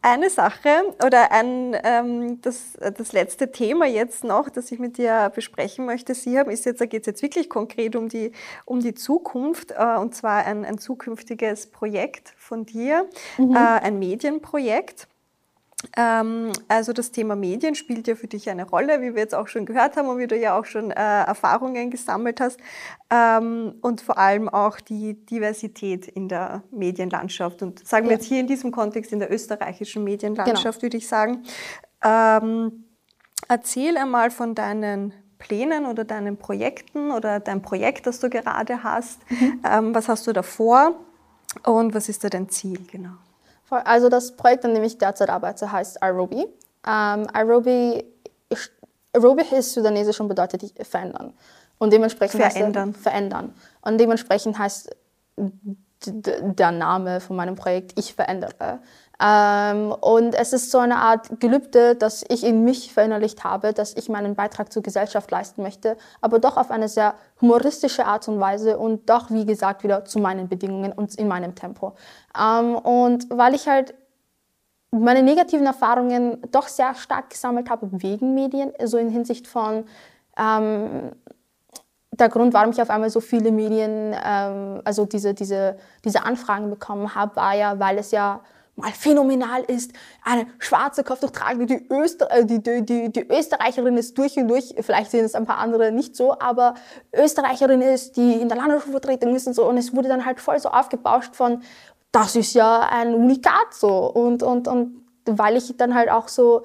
[0.00, 0.68] Eine Sache
[1.04, 6.14] oder ein, ähm, das, das letzte Thema jetzt noch, das ich mit dir besprechen möchte,
[6.14, 8.30] Sie haben, ist jetzt, da geht es jetzt wirklich konkret um die,
[8.64, 13.56] um die Zukunft äh, und zwar ein, ein zukünftiges Projekt von dir, mhm.
[13.56, 15.08] äh, ein Medienprojekt.
[15.96, 19.46] Ähm, also das Thema Medien spielt ja für dich eine Rolle, wie wir jetzt auch
[19.46, 22.58] schon gehört haben und wie du ja auch schon äh, Erfahrungen gesammelt hast.
[23.10, 27.62] Ähm, und vor allem auch die Diversität in der Medienlandschaft.
[27.62, 28.18] Und sagen wir ja.
[28.18, 30.82] jetzt hier in diesem Kontext in der österreichischen Medienlandschaft, genau.
[30.82, 31.44] würde ich sagen.
[32.02, 32.84] Ähm,
[33.48, 39.20] erzähl einmal von deinen Plänen oder deinen Projekten oder dein Projekt, das du gerade hast.
[39.30, 39.62] Mhm.
[39.64, 40.98] Ähm, was hast du davor
[41.64, 43.14] und was ist da dein Ziel genau?
[43.70, 46.46] Also das Projekt, an dem ich derzeit arbeite, heißt Arobi.
[46.86, 48.04] Ähm, Arobi,
[49.14, 51.34] Arobi ist sudanesisch und bedeutet verändern.
[51.78, 52.90] Und dementsprechend verändern.
[52.90, 53.54] Heißt, verändern.
[53.82, 54.90] Und dementsprechend heißt
[55.36, 58.80] der Name von meinem Projekt Ich verändere.
[59.20, 63.94] Ähm, und es ist so eine Art Gelübde, dass ich in mich verinnerlicht habe, dass
[63.94, 68.38] ich meinen Beitrag zur Gesellschaft leisten möchte, aber doch auf eine sehr humoristische Art und
[68.38, 71.94] Weise und doch, wie gesagt, wieder zu meinen Bedingungen und in meinem Tempo.
[72.38, 73.94] Ähm, und weil ich halt
[74.90, 79.84] meine negativen Erfahrungen doch sehr stark gesammelt habe wegen Medien, so in Hinsicht von
[80.38, 81.12] ähm,
[82.12, 86.70] der Grund, warum ich auf einmal so viele Medien, ähm, also diese, diese, diese Anfragen
[86.70, 88.40] bekommen habe, war ja, weil es ja
[88.78, 89.92] mal phänomenal ist.
[90.24, 94.74] Eine schwarze Kopftuchtragende, die, Öster äh, die, die, die, die Österreicherin ist durch und durch,
[94.80, 96.74] vielleicht sehen es ein paar andere nicht so, aber
[97.14, 99.68] Österreicherin ist, die in der Landesschulvertretung ist und so.
[99.68, 101.62] Und es wurde dann halt voll so aufgebauscht von,
[102.12, 104.06] das ist ja ein Unikat so.
[104.06, 106.64] Und, und, und weil ich dann halt auch so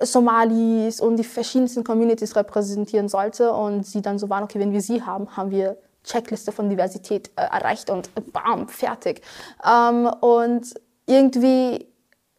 [0.00, 4.80] Somalis und die verschiedensten Communities repräsentieren sollte und sie dann so waren, okay, wenn wir
[4.80, 9.22] sie haben, haben wir Checkliste von Diversität äh, erreicht und bam, fertig.
[9.64, 10.74] Ähm, und
[11.06, 11.86] irgendwie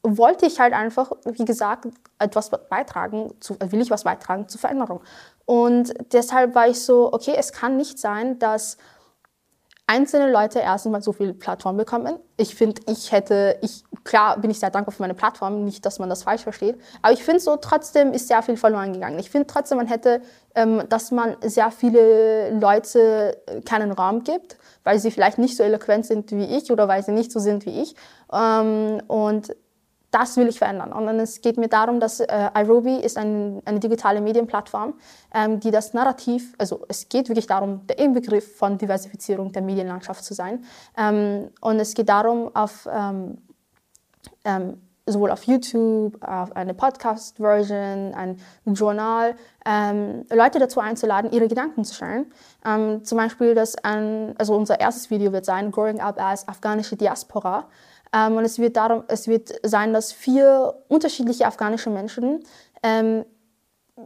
[0.04, 1.88] wollte ich halt einfach, wie gesagt,
[2.20, 5.02] etwas beitragen, zu, will ich was beitragen zur Veränderung.
[5.46, 8.78] Und deshalb war ich so, okay, es kann nicht sein, dass
[9.88, 12.18] einzelne Leute erst einmal so viel Plattform bekommen.
[12.38, 16.00] Ich finde, ich hätte, ich, klar bin ich sehr dankbar für meine Plattform, nicht, dass
[16.00, 19.20] man das falsch versteht, aber ich finde so, trotzdem ist sehr viel verloren gegangen.
[19.20, 20.22] Ich finde trotzdem, man hätte,
[20.56, 26.06] ähm, dass man sehr viele Leute keinen Raum gibt, weil sie vielleicht nicht so eloquent
[26.06, 27.96] sind wie ich oder weil sie nicht so sind wie ich.
[28.34, 29.56] Ähm, und
[30.16, 30.94] das will ich verändern.
[30.94, 34.94] Und es geht mir darum, dass äh, iRobi ist ein, eine digitale Medienplattform,
[35.34, 40.24] ähm, die das Narrativ, also es geht wirklich darum, der Inbegriff von Diversifizierung der Medienlandschaft
[40.24, 40.64] zu sein.
[40.96, 43.40] Ähm, und es geht darum, auf, ähm,
[44.46, 51.84] ähm sowohl auf YouTube, auf eine Podcast-Version, ein Journal, ähm, Leute dazu einzuladen, ihre Gedanken
[51.84, 52.26] zu stellen.
[52.66, 56.96] Ähm, zum Beispiel, dass ein, also unser erstes Video wird sein, Growing Up as Afghanische
[56.96, 57.68] Diaspora.
[58.16, 62.44] Ähm, und es wird, darum, es wird sein, dass vier unterschiedliche afghanische Menschen
[62.82, 63.26] ähm,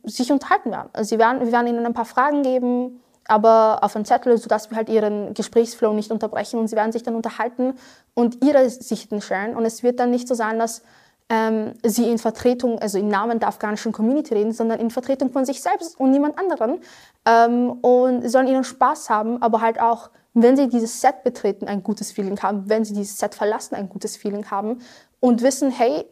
[0.04, 0.90] sich unterhalten werden.
[0.94, 1.42] Also sie werden.
[1.42, 5.34] Wir werden ihnen ein paar Fragen geben, aber auf einen Zettel, sodass wir halt ihren
[5.34, 6.60] Gesprächsflow nicht unterbrechen.
[6.60, 7.76] Und sie werden sich dann unterhalten
[8.16, 9.56] und ihre Sichten stellen.
[9.56, 10.82] Und es wird dann nicht so sein, dass
[11.30, 15.46] ähm, sie in Vertretung, also im Namen der afghanischen Community reden, sondern in Vertretung von
[15.46, 16.80] sich selbst und niemand anderen.
[17.26, 21.68] Ähm, und sie sollen ihren Spaß haben, aber halt auch wenn sie dieses Set betreten,
[21.68, 24.80] ein gutes Feeling haben, wenn sie dieses Set verlassen, ein gutes Feeling haben
[25.20, 26.06] und wissen, hey,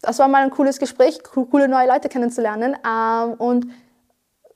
[0.00, 2.76] das war mal ein cooles Gespräch, coole neue Leute kennenzulernen.
[2.86, 3.66] Ähm, und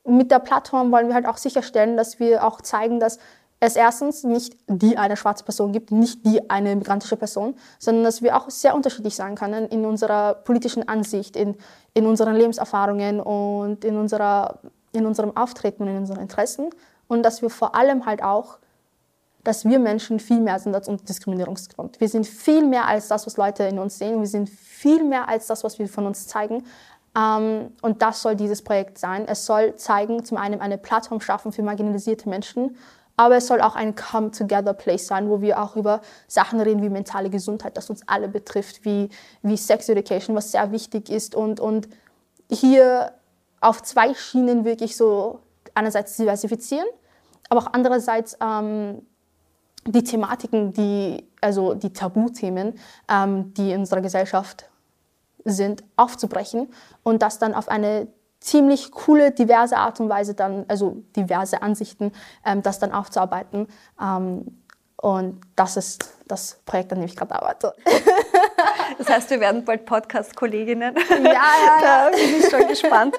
[0.05, 3.19] mit der Plattform wollen wir halt auch sicherstellen, dass wir auch zeigen, dass
[3.59, 8.21] es erstens nicht die eine schwarze Person gibt, nicht die eine migrantische Person, sondern dass
[8.21, 11.55] wir auch sehr unterschiedlich sein können in unserer politischen Ansicht, in,
[11.93, 14.59] in unseren Lebenserfahrungen und in, unserer,
[14.91, 16.69] in unserem Auftreten und in unseren Interessen
[17.07, 18.57] und dass wir vor allem halt auch,
[19.43, 21.99] dass wir Menschen viel mehr sind als unser Diskriminierungsgrund.
[21.99, 24.19] Wir sind viel mehr als das, was Leute in uns sehen.
[24.19, 26.63] Wir sind viel mehr als das, was wir von uns zeigen.
[27.15, 29.27] Ähm, und das soll dieses Projekt sein.
[29.27, 32.77] Es soll zeigen, zum einen eine Plattform schaffen für marginalisierte Menschen,
[33.15, 37.29] aber es soll auch ein Come-Together-Place sein, wo wir auch über Sachen reden wie mentale
[37.29, 39.09] Gesundheit, das uns alle betrifft, wie,
[39.43, 41.35] wie Sex Education, was sehr wichtig ist.
[41.35, 41.87] Und, und
[42.49, 43.11] hier
[43.61, 45.41] auf zwei Schienen wirklich so
[45.75, 46.87] einerseits diversifizieren,
[47.49, 49.05] aber auch andererseits ähm,
[49.85, 54.69] die Thematiken, die, also die Tabuthemen, ähm, die in unserer Gesellschaft
[55.45, 56.71] sind, aufzubrechen
[57.03, 58.07] und das dann auf eine
[58.39, 62.11] ziemlich coole, diverse Art und Weise dann, also diverse Ansichten,
[62.45, 63.67] ähm, das dann aufzuarbeiten.
[64.01, 64.63] Ähm,
[64.97, 67.73] und das ist das Projekt, an dem ich gerade arbeite.
[68.97, 70.95] Das heißt, wir werden bald Podcast-Kolleginnen.
[71.09, 71.81] Ja, ja, ja.
[71.81, 73.17] Da bin ich schon gespannt.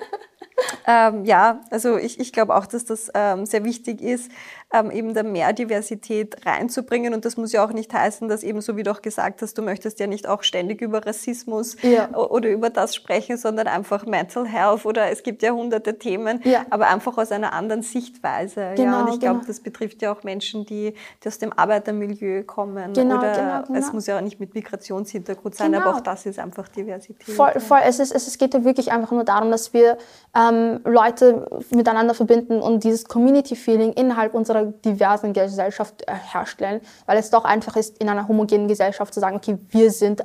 [0.87, 4.31] Ähm, ja, also ich, ich glaube auch, dass das ähm, sehr wichtig ist,
[4.73, 7.15] ähm, eben da mehr Diversität reinzubringen.
[7.15, 9.57] Und das muss ja auch nicht heißen, dass eben so wie du auch gesagt hast,
[9.59, 12.15] du möchtest ja nicht auch ständig über Rassismus ja.
[12.15, 16.65] oder über das sprechen, sondern einfach Mental Health oder es gibt ja hunderte Themen, ja.
[16.71, 18.73] aber einfach aus einer anderen Sichtweise.
[18.77, 19.47] Genau, ja, und ich glaube, genau.
[19.47, 22.93] das betrifft ja auch Menschen, die, die aus dem Arbeitermilieu kommen.
[22.93, 23.79] Genau, oder genau, genau.
[23.79, 27.35] es muss ja auch nicht mit Migrationshintergrund sein, aber auch das ist einfach Diversität.
[27.35, 27.81] Voll, voll.
[27.85, 29.99] Es, ist, es geht ja wirklich einfach nur darum, dass wir
[30.37, 37.31] ähm, Leute miteinander verbinden und dieses Community-Feeling innerhalb unserer diversen Gesellschaft äh, herstellen, weil es
[37.31, 40.25] doch einfach ist, in einer homogenen Gesellschaft zu sagen, okay, wir sind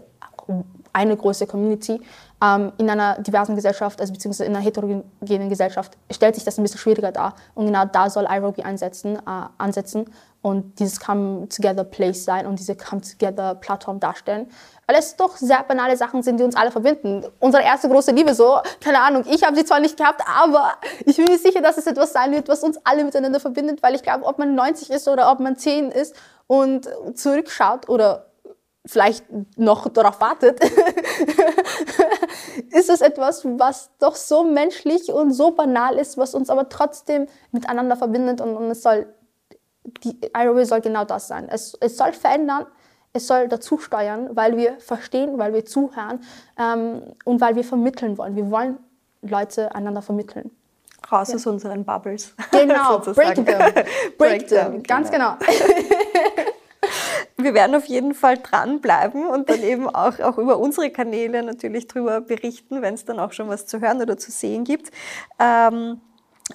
[0.93, 2.01] eine große Community.
[2.41, 6.63] Ähm, in einer diversen Gesellschaft, also beziehungsweise in einer heterogenen Gesellschaft, stellt sich das ein
[6.63, 7.35] bisschen schwieriger dar.
[7.53, 9.19] Und genau da soll iRobi einsetzen, äh,
[9.57, 10.05] ansetzen
[10.41, 14.49] und dieses Come-Together-Place sein und diese Come-Together-Plattform darstellen.
[14.87, 17.25] Weil es doch sehr banale Sachen sind, die uns alle verbinden.
[17.39, 20.73] Unsere erste große Liebe so, keine Ahnung, ich habe sie zwar nicht gehabt, aber
[21.05, 23.95] ich bin mir sicher, dass es etwas sein wird, was uns alle miteinander verbindet, weil
[23.95, 26.15] ich glaube, ob man 90 ist oder ob man 10 ist
[26.47, 28.25] und zurückschaut oder
[28.85, 29.25] vielleicht
[29.57, 30.59] noch darauf wartet,
[32.71, 37.27] ist es etwas, was doch so menschlich und so banal ist, was uns aber trotzdem
[37.51, 39.13] miteinander verbindet und, und es soll,
[40.03, 41.47] die IROW soll genau das sein.
[41.49, 42.65] Es, es soll verändern,
[43.13, 46.21] es soll dazu steuern, weil wir verstehen, weil wir zuhören
[46.57, 48.35] ähm, und weil wir vermitteln wollen.
[48.35, 48.77] Wir wollen
[49.21, 50.51] Leute einander vermitteln.
[51.11, 51.35] Raus ja.
[51.35, 52.35] aus unseren Bubbles.
[52.51, 53.45] Genau, break them.
[53.45, 55.35] Break, break them, ganz genau.
[55.39, 55.49] genau.
[57.37, 61.87] wir werden auf jeden Fall dranbleiben und dann eben auch, auch über unsere Kanäle natürlich
[61.87, 64.91] darüber berichten, wenn es dann auch schon was zu hören oder zu sehen gibt.
[65.39, 66.01] Ähm,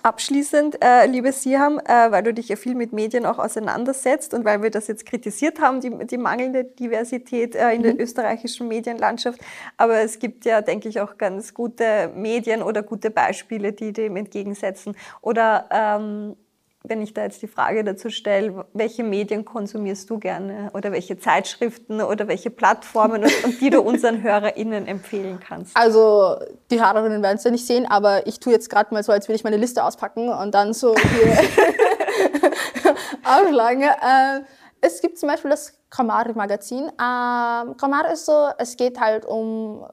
[0.03, 4.45] Abschließend, äh, liebe Siham, äh, weil du dich ja viel mit Medien auch auseinandersetzt und
[4.45, 7.82] weil wir das jetzt kritisiert haben, die, die mangelnde Diversität äh, in mhm.
[7.84, 9.40] der österreichischen Medienlandschaft.
[9.76, 14.16] Aber es gibt ja, denke ich, auch ganz gute Medien oder gute Beispiele, die dem
[14.16, 14.97] entgegensetzen.
[15.22, 16.36] Oder ähm,
[16.87, 21.18] wenn ich da jetzt die Frage dazu stelle, welche Medien konsumierst du gerne oder welche
[21.18, 25.74] Zeitschriften oder welche Plattformen und, die du unseren HörerInnen empfehlen kannst?
[25.74, 26.37] Also
[26.70, 29.28] die Hörerinnen werden es ja nicht sehen, aber ich tue jetzt gerade mal so, als
[29.28, 31.39] würde ich meine Liste auspacken und dann so hier
[33.24, 33.82] aufschlagen.
[33.82, 34.41] Äh,
[34.82, 36.91] es gibt zum Beispiel das Kamari-Magazin.
[37.01, 39.87] Ähm, Kamari ist so, es geht halt um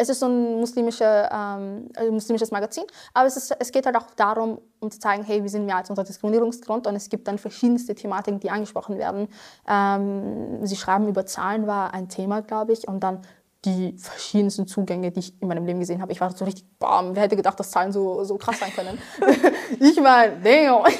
[0.00, 4.06] es ist so ein muslimische, ähm, muslimisches Magazin, aber es, ist, es geht halt auch
[4.16, 7.36] darum, um zu zeigen, hey, wir sind mehr als unser Diskriminierungsgrund und es gibt dann
[7.36, 9.28] verschiedenste Thematiken, die angesprochen werden.
[9.68, 13.22] Ähm, sie schreiben über Zahlen, war ein Thema, glaube ich, und dann
[13.64, 16.12] die verschiedensten Zugänge, die ich in meinem Leben gesehen habe.
[16.12, 18.98] Ich war so richtig, bam, wer hätte gedacht, dass Zahlen so, so krass sein können.
[19.80, 20.84] ich meine, damn.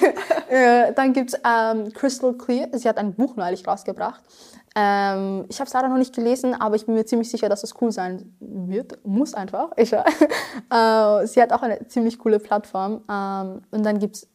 [0.51, 4.23] Äh, dann gibt es ähm, Crystal Clear, sie hat ein Buch neulich rausgebracht.
[4.81, 7.65] Ähm, ich habe es leider noch nicht gelesen, aber ich bin mir ziemlich sicher, dass
[7.65, 9.05] es cool sein wird.
[9.05, 9.73] Muss einfach.
[9.77, 13.01] Ich, äh, sie hat auch eine ziemlich coole Plattform.
[13.11, 14.29] Ähm, und dann gibt es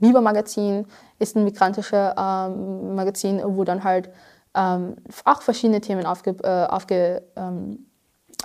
[0.00, 0.86] Biber Magazin,
[1.18, 4.08] ist ein migrantisches ähm, Magazin, wo dann halt
[4.54, 7.86] ähm, auch verschiedene Themen aufge, äh, aufge ähm,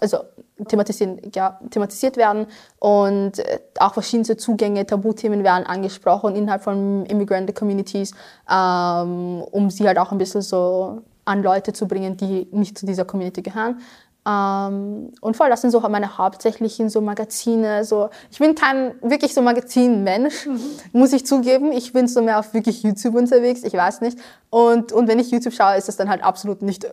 [0.02, 0.20] also
[0.68, 2.48] thematisiert, ja, thematisiert werden
[2.80, 8.12] und äh, auch verschiedene Zugänge, Tabuthemen werden angesprochen innerhalb von Immigrant Communities,
[8.52, 12.86] ähm, um sie halt auch ein bisschen so an Leute zu bringen, die nicht zu
[12.86, 13.82] dieser Community gehören.
[14.28, 17.86] Ähm, und voll, das sind so meine hauptsächlichen so Magazine.
[17.86, 20.60] So, ich bin kein wirklich so Magazinmensch, mhm.
[20.92, 21.72] muss ich zugeben.
[21.72, 24.18] Ich bin so mehr auf wirklich YouTube unterwegs, ich weiß nicht.
[24.50, 26.88] Und, und wenn ich YouTube schaue, ist das dann halt absolut nicht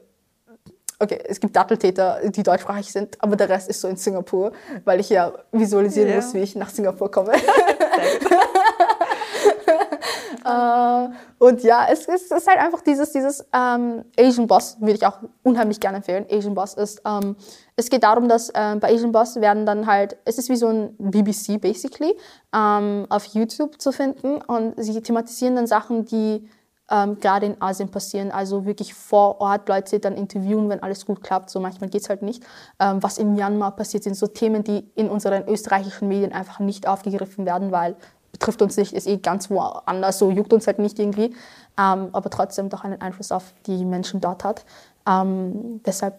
[1.01, 4.53] okay, es gibt Datteltäter, die deutschsprachig sind, aber der Rest ist so in Singapur,
[4.85, 6.17] weil ich ja visualisieren yeah.
[6.17, 7.33] muss, wie ich nach Singapur komme.
[10.45, 11.09] Äh,
[11.39, 15.21] und ja, es es ist, halt einfach dieses, dieses ähm, Asian Boss, würde ich auch
[15.43, 16.27] unheimlich gerne empfehlen.
[16.31, 17.37] Asian Boss ist, ähm,
[17.77, 20.69] es geht darum, dass ähm, bei Asian Boss werden dann halt, es ist wie so
[20.69, 22.15] ein BBC basically,
[22.55, 26.47] ähm, auf YouTube zu finden und sie thematisieren dann Sachen, die
[26.91, 28.31] ähm, gerade in Asien passieren.
[28.31, 31.51] Also wirklich vor Ort Leute dann interviewen, wenn alles gut klappt.
[31.51, 32.43] So manchmal geht es halt nicht.
[32.79, 36.87] Ähm, was in Myanmar passiert, sind so Themen, die in unseren österreichischen Medien einfach nicht
[36.87, 37.97] aufgegriffen werden, weil
[38.35, 41.35] betrifft uns nicht, ist eh ganz woanders, so juckt uns halt nicht irgendwie,
[41.79, 44.65] ähm, aber trotzdem doch einen Einfluss auf die Menschen dort hat.
[45.09, 46.19] Ähm, deshalb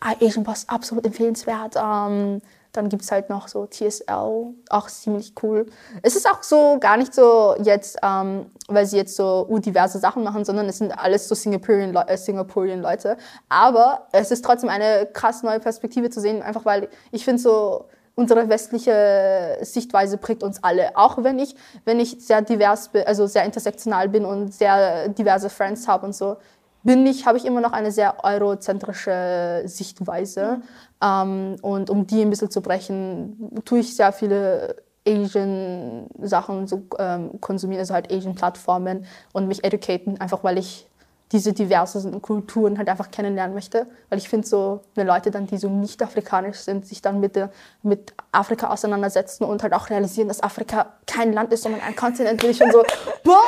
[0.00, 1.74] ah, Asian Boss absolut empfehlenswert.
[1.76, 2.40] Ähm,
[2.72, 5.66] dann gibt es halt noch so TSL, auch ziemlich cool.
[6.00, 10.24] Es ist auch so gar nicht so jetzt, ähm, weil sie jetzt so diverse Sachen
[10.24, 13.18] machen, sondern es sind alles so Singaporean, äh, Singaporean Leute.
[13.50, 17.84] Aber es ist trotzdem eine krass neue Perspektive zu sehen, einfach weil ich finde so,
[18.14, 20.96] unsere westliche Sichtweise prägt uns alle.
[20.96, 21.54] Auch wenn ich,
[21.84, 26.14] wenn ich sehr divers bin, also sehr intersektional bin und sehr diverse Friends habe und
[26.14, 26.36] so,
[26.82, 30.58] bin ich, habe ich immer noch eine sehr eurozentrische Sichtweise.
[30.58, 30.62] Mhm.
[31.02, 36.82] Ähm, und um die ein bisschen zu brechen, tue ich sehr viele Asian Sachen so,
[36.98, 40.86] ähm, konsumieren, also halt Asian Plattformen und mich educaten, einfach weil ich
[41.32, 43.86] diese diversen Kulturen halt einfach kennenlernen möchte.
[44.10, 47.36] Weil ich finde, so eine Leute dann, die so nicht afrikanisch sind, sich dann mit,
[47.36, 47.50] der,
[47.82, 52.40] mit Afrika auseinandersetzen und halt auch realisieren, dass Afrika kein Land ist, sondern ein Kontinent,
[52.40, 52.82] bin ich schon so,
[53.24, 53.40] boah!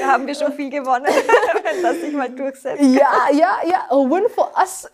[0.00, 1.06] Da haben wir schon viel gewonnen,
[1.62, 2.82] wenn das sich mal durchsetzt.
[2.82, 4.88] Ja, ja, ja, a win for us.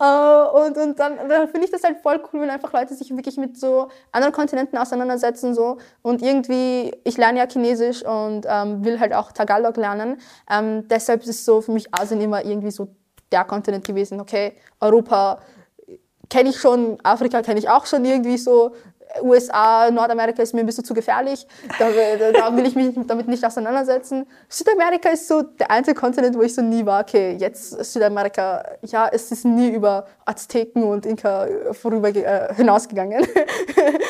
[0.00, 3.10] uh, und und dann, dann finde ich das halt voll cool, wenn einfach Leute sich
[3.10, 5.54] wirklich mit so anderen Kontinenten auseinandersetzen.
[5.54, 5.78] So.
[6.02, 10.20] Und irgendwie, ich lerne ja Chinesisch und ähm, will halt auch Tagalog lernen.
[10.50, 12.88] Ähm, deshalb ist so für mich Asien immer irgendwie so
[13.32, 14.20] der Kontinent gewesen.
[14.20, 15.40] Okay, Europa
[16.30, 18.74] kenne ich schon, Afrika kenne ich auch schon irgendwie so,
[19.22, 21.46] USA, Nordamerika ist mir ein bisschen zu gefährlich.
[21.78, 21.88] Da,
[22.32, 24.26] da, will ich mich damit nicht auseinandersetzen.
[24.48, 27.02] Südamerika ist so der einzige Kontinent, wo ich so nie war.
[27.02, 33.26] Okay, jetzt Südamerika, ja, es ist nie über Azteken und Inka vorüber äh, hinausgegangen.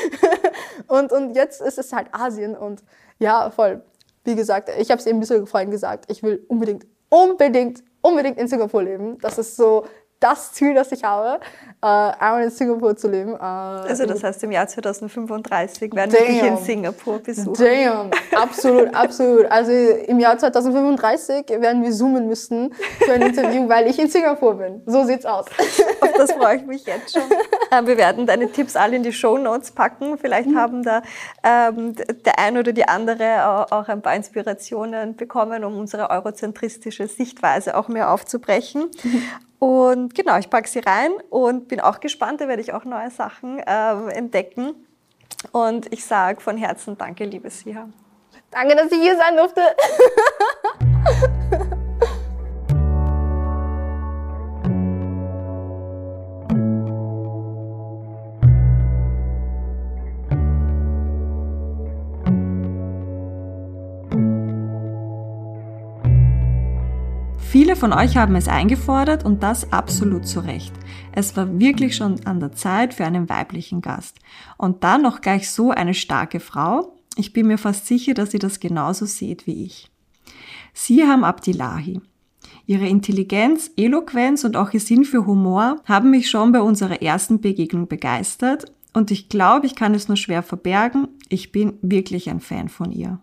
[0.89, 2.83] und, und jetzt ist es halt Asien und
[3.19, 3.83] ja, voll.
[4.25, 8.39] Wie gesagt, ich habe es eben ein bisschen vorhin gesagt, ich will unbedingt, unbedingt unbedingt
[8.39, 9.19] in Singapur leben.
[9.21, 9.87] Das ist so
[10.21, 11.41] das Ziel, das ich habe,
[11.83, 13.35] äh, einmal in Singapur zu leben.
[13.35, 17.63] Äh, also das heißt, im Jahr 2035 werden wir dich in Singapur besuchen.
[17.63, 19.47] Damn, absolut, absolut.
[19.47, 24.55] Also im Jahr 2035 werden wir zoomen müssen für ein Interview, weil ich in Singapur
[24.55, 24.83] bin.
[24.87, 25.47] So sieht's aus.
[26.01, 27.23] Auf das freue ich mich jetzt schon.
[27.71, 30.17] Äh, wir werden deine Tipps alle in die Show Notes packen.
[30.17, 30.57] Vielleicht mhm.
[30.57, 31.03] haben da
[31.43, 31.95] ähm,
[32.25, 37.89] der eine oder die andere auch ein paar Inspirationen bekommen, um unsere eurozentristische Sichtweise auch
[37.89, 38.91] mehr aufzubrechen.
[39.03, 39.23] Mhm.
[39.65, 43.11] Und genau, ich packe sie rein und bin auch gespannt, da werde ich auch neue
[43.11, 44.75] Sachen äh, entdecken.
[45.53, 47.89] Und ich sage von Herzen Danke, liebe Siha.
[48.51, 49.63] Danke, dass ich hier sein durfte.
[67.85, 70.73] von euch haben es eingefordert und das absolut zu Recht.
[71.13, 74.21] Es war wirklich schon an der Zeit für einen weiblichen Gast.
[74.57, 76.97] Und dann noch gleich so eine starke Frau.
[77.15, 79.91] Ich bin mir fast sicher, dass ihr das genauso seht wie ich.
[80.73, 82.01] Sie haben Abdilahi.
[82.65, 87.43] Ihre Intelligenz, Eloquenz und auch ihr Sinn für Humor haben mich schon bei unserer ersten
[87.43, 92.41] Begegnung begeistert und ich glaube, ich kann es nur schwer verbergen, ich bin wirklich ein
[92.41, 93.21] Fan von ihr.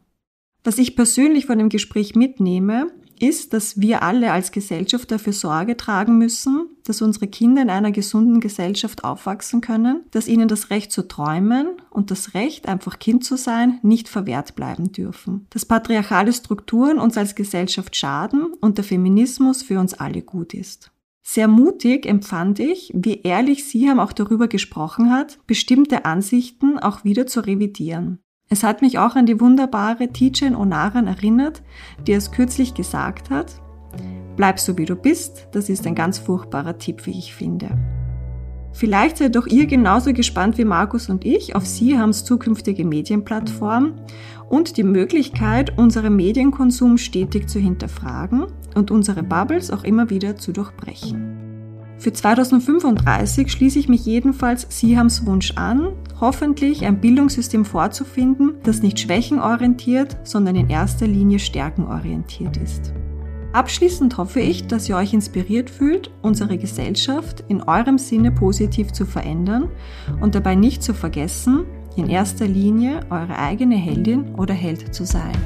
[0.64, 2.91] Was ich persönlich von dem Gespräch mitnehme,
[3.22, 7.91] ist, dass wir alle als Gesellschaft dafür Sorge tragen müssen, dass unsere Kinder in einer
[7.91, 13.24] gesunden Gesellschaft aufwachsen können, dass ihnen das Recht zu träumen und das Recht, einfach Kind
[13.24, 15.47] zu sein, nicht verwehrt bleiben dürfen.
[15.51, 20.91] Dass patriarchale Strukturen uns als Gesellschaft schaden und der Feminismus für uns alle gut ist.
[21.24, 27.28] Sehr mutig empfand ich, wie ehrlich Siam auch darüber gesprochen hat, bestimmte Ansichten auch wieder
[27.28, 28.19] zu revidieren.
[28.52, 31.64] Es hat mich auch an die wunderbare Tijen Onaran erinnert,
[32.06, 33.62] die es kürzlich gesagt hat,
[34.36, 37.70] bleib so wie du bist, das ist ein ganz furchtbarer Tipp, wie ich finde.
[38.74, 43.93] Vielleicht seid auch ihr genauso gespannt wie Markus und ich auf Siehams zukünftige Medienplattform
[44.49, 50.52] und die Möglichkeit, unseren Medienkonsum stetig zu hinterfragen und unsere Bubbles auch immer wieder zu
[50.52, 51.31] durchbrechen.
[52.02, 58.99] Für 2035 schließe ich mich jedenfalls Sihams Wunsch an, hoffentlich ein Bildungssystem vorzufinden, das nicht
[58.99, 62.91] schwächenorientiert, sondern in erster Linie stärkenorientiert ist.
[63.54, 69.06] Abschließend hoffe ich, dass ihr euch inspiriert fühlt, unsere Gesellschaft in eurem Sinne positiv zu
[69.06, 69.70] verändern
[70.22, 75.38] und dabei nicht zu vergessen, in erster Linie eure eigene Heldin oder Held zu sein.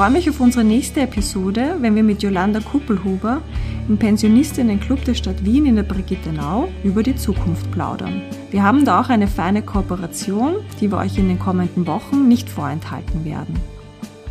[0.00, 3.42] Freue mich auf unsere nächste Episode, wenn wir mit Jolanda Kuppelhuber
[3.86, 8.22] im Pensionistinnen-Club der Stadt Wien in der Brigittenau über die Zukunft plaudern.
[8.50, 12.48] Wir haben da auch eine feine Kooperation, die wir euch in den kommenden Wochen nicht
[12.48, 13.54] vorenthalten werden.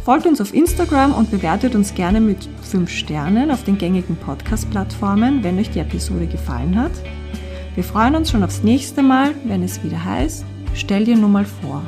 [0.04, 5.44] Folgt uns auf Instagram und bewertet uns gerne mit 5 Sternen auf den gängigen Podcast-Plattformen,
[5.44, 6.94] wenn euch die Episode gefallen hat.
[7.76, 11.46] Wir freuen uns schon aufs nächste Mal, wenn es wieder heißt, stell dir nur mal
[11.46, 11.84] vor.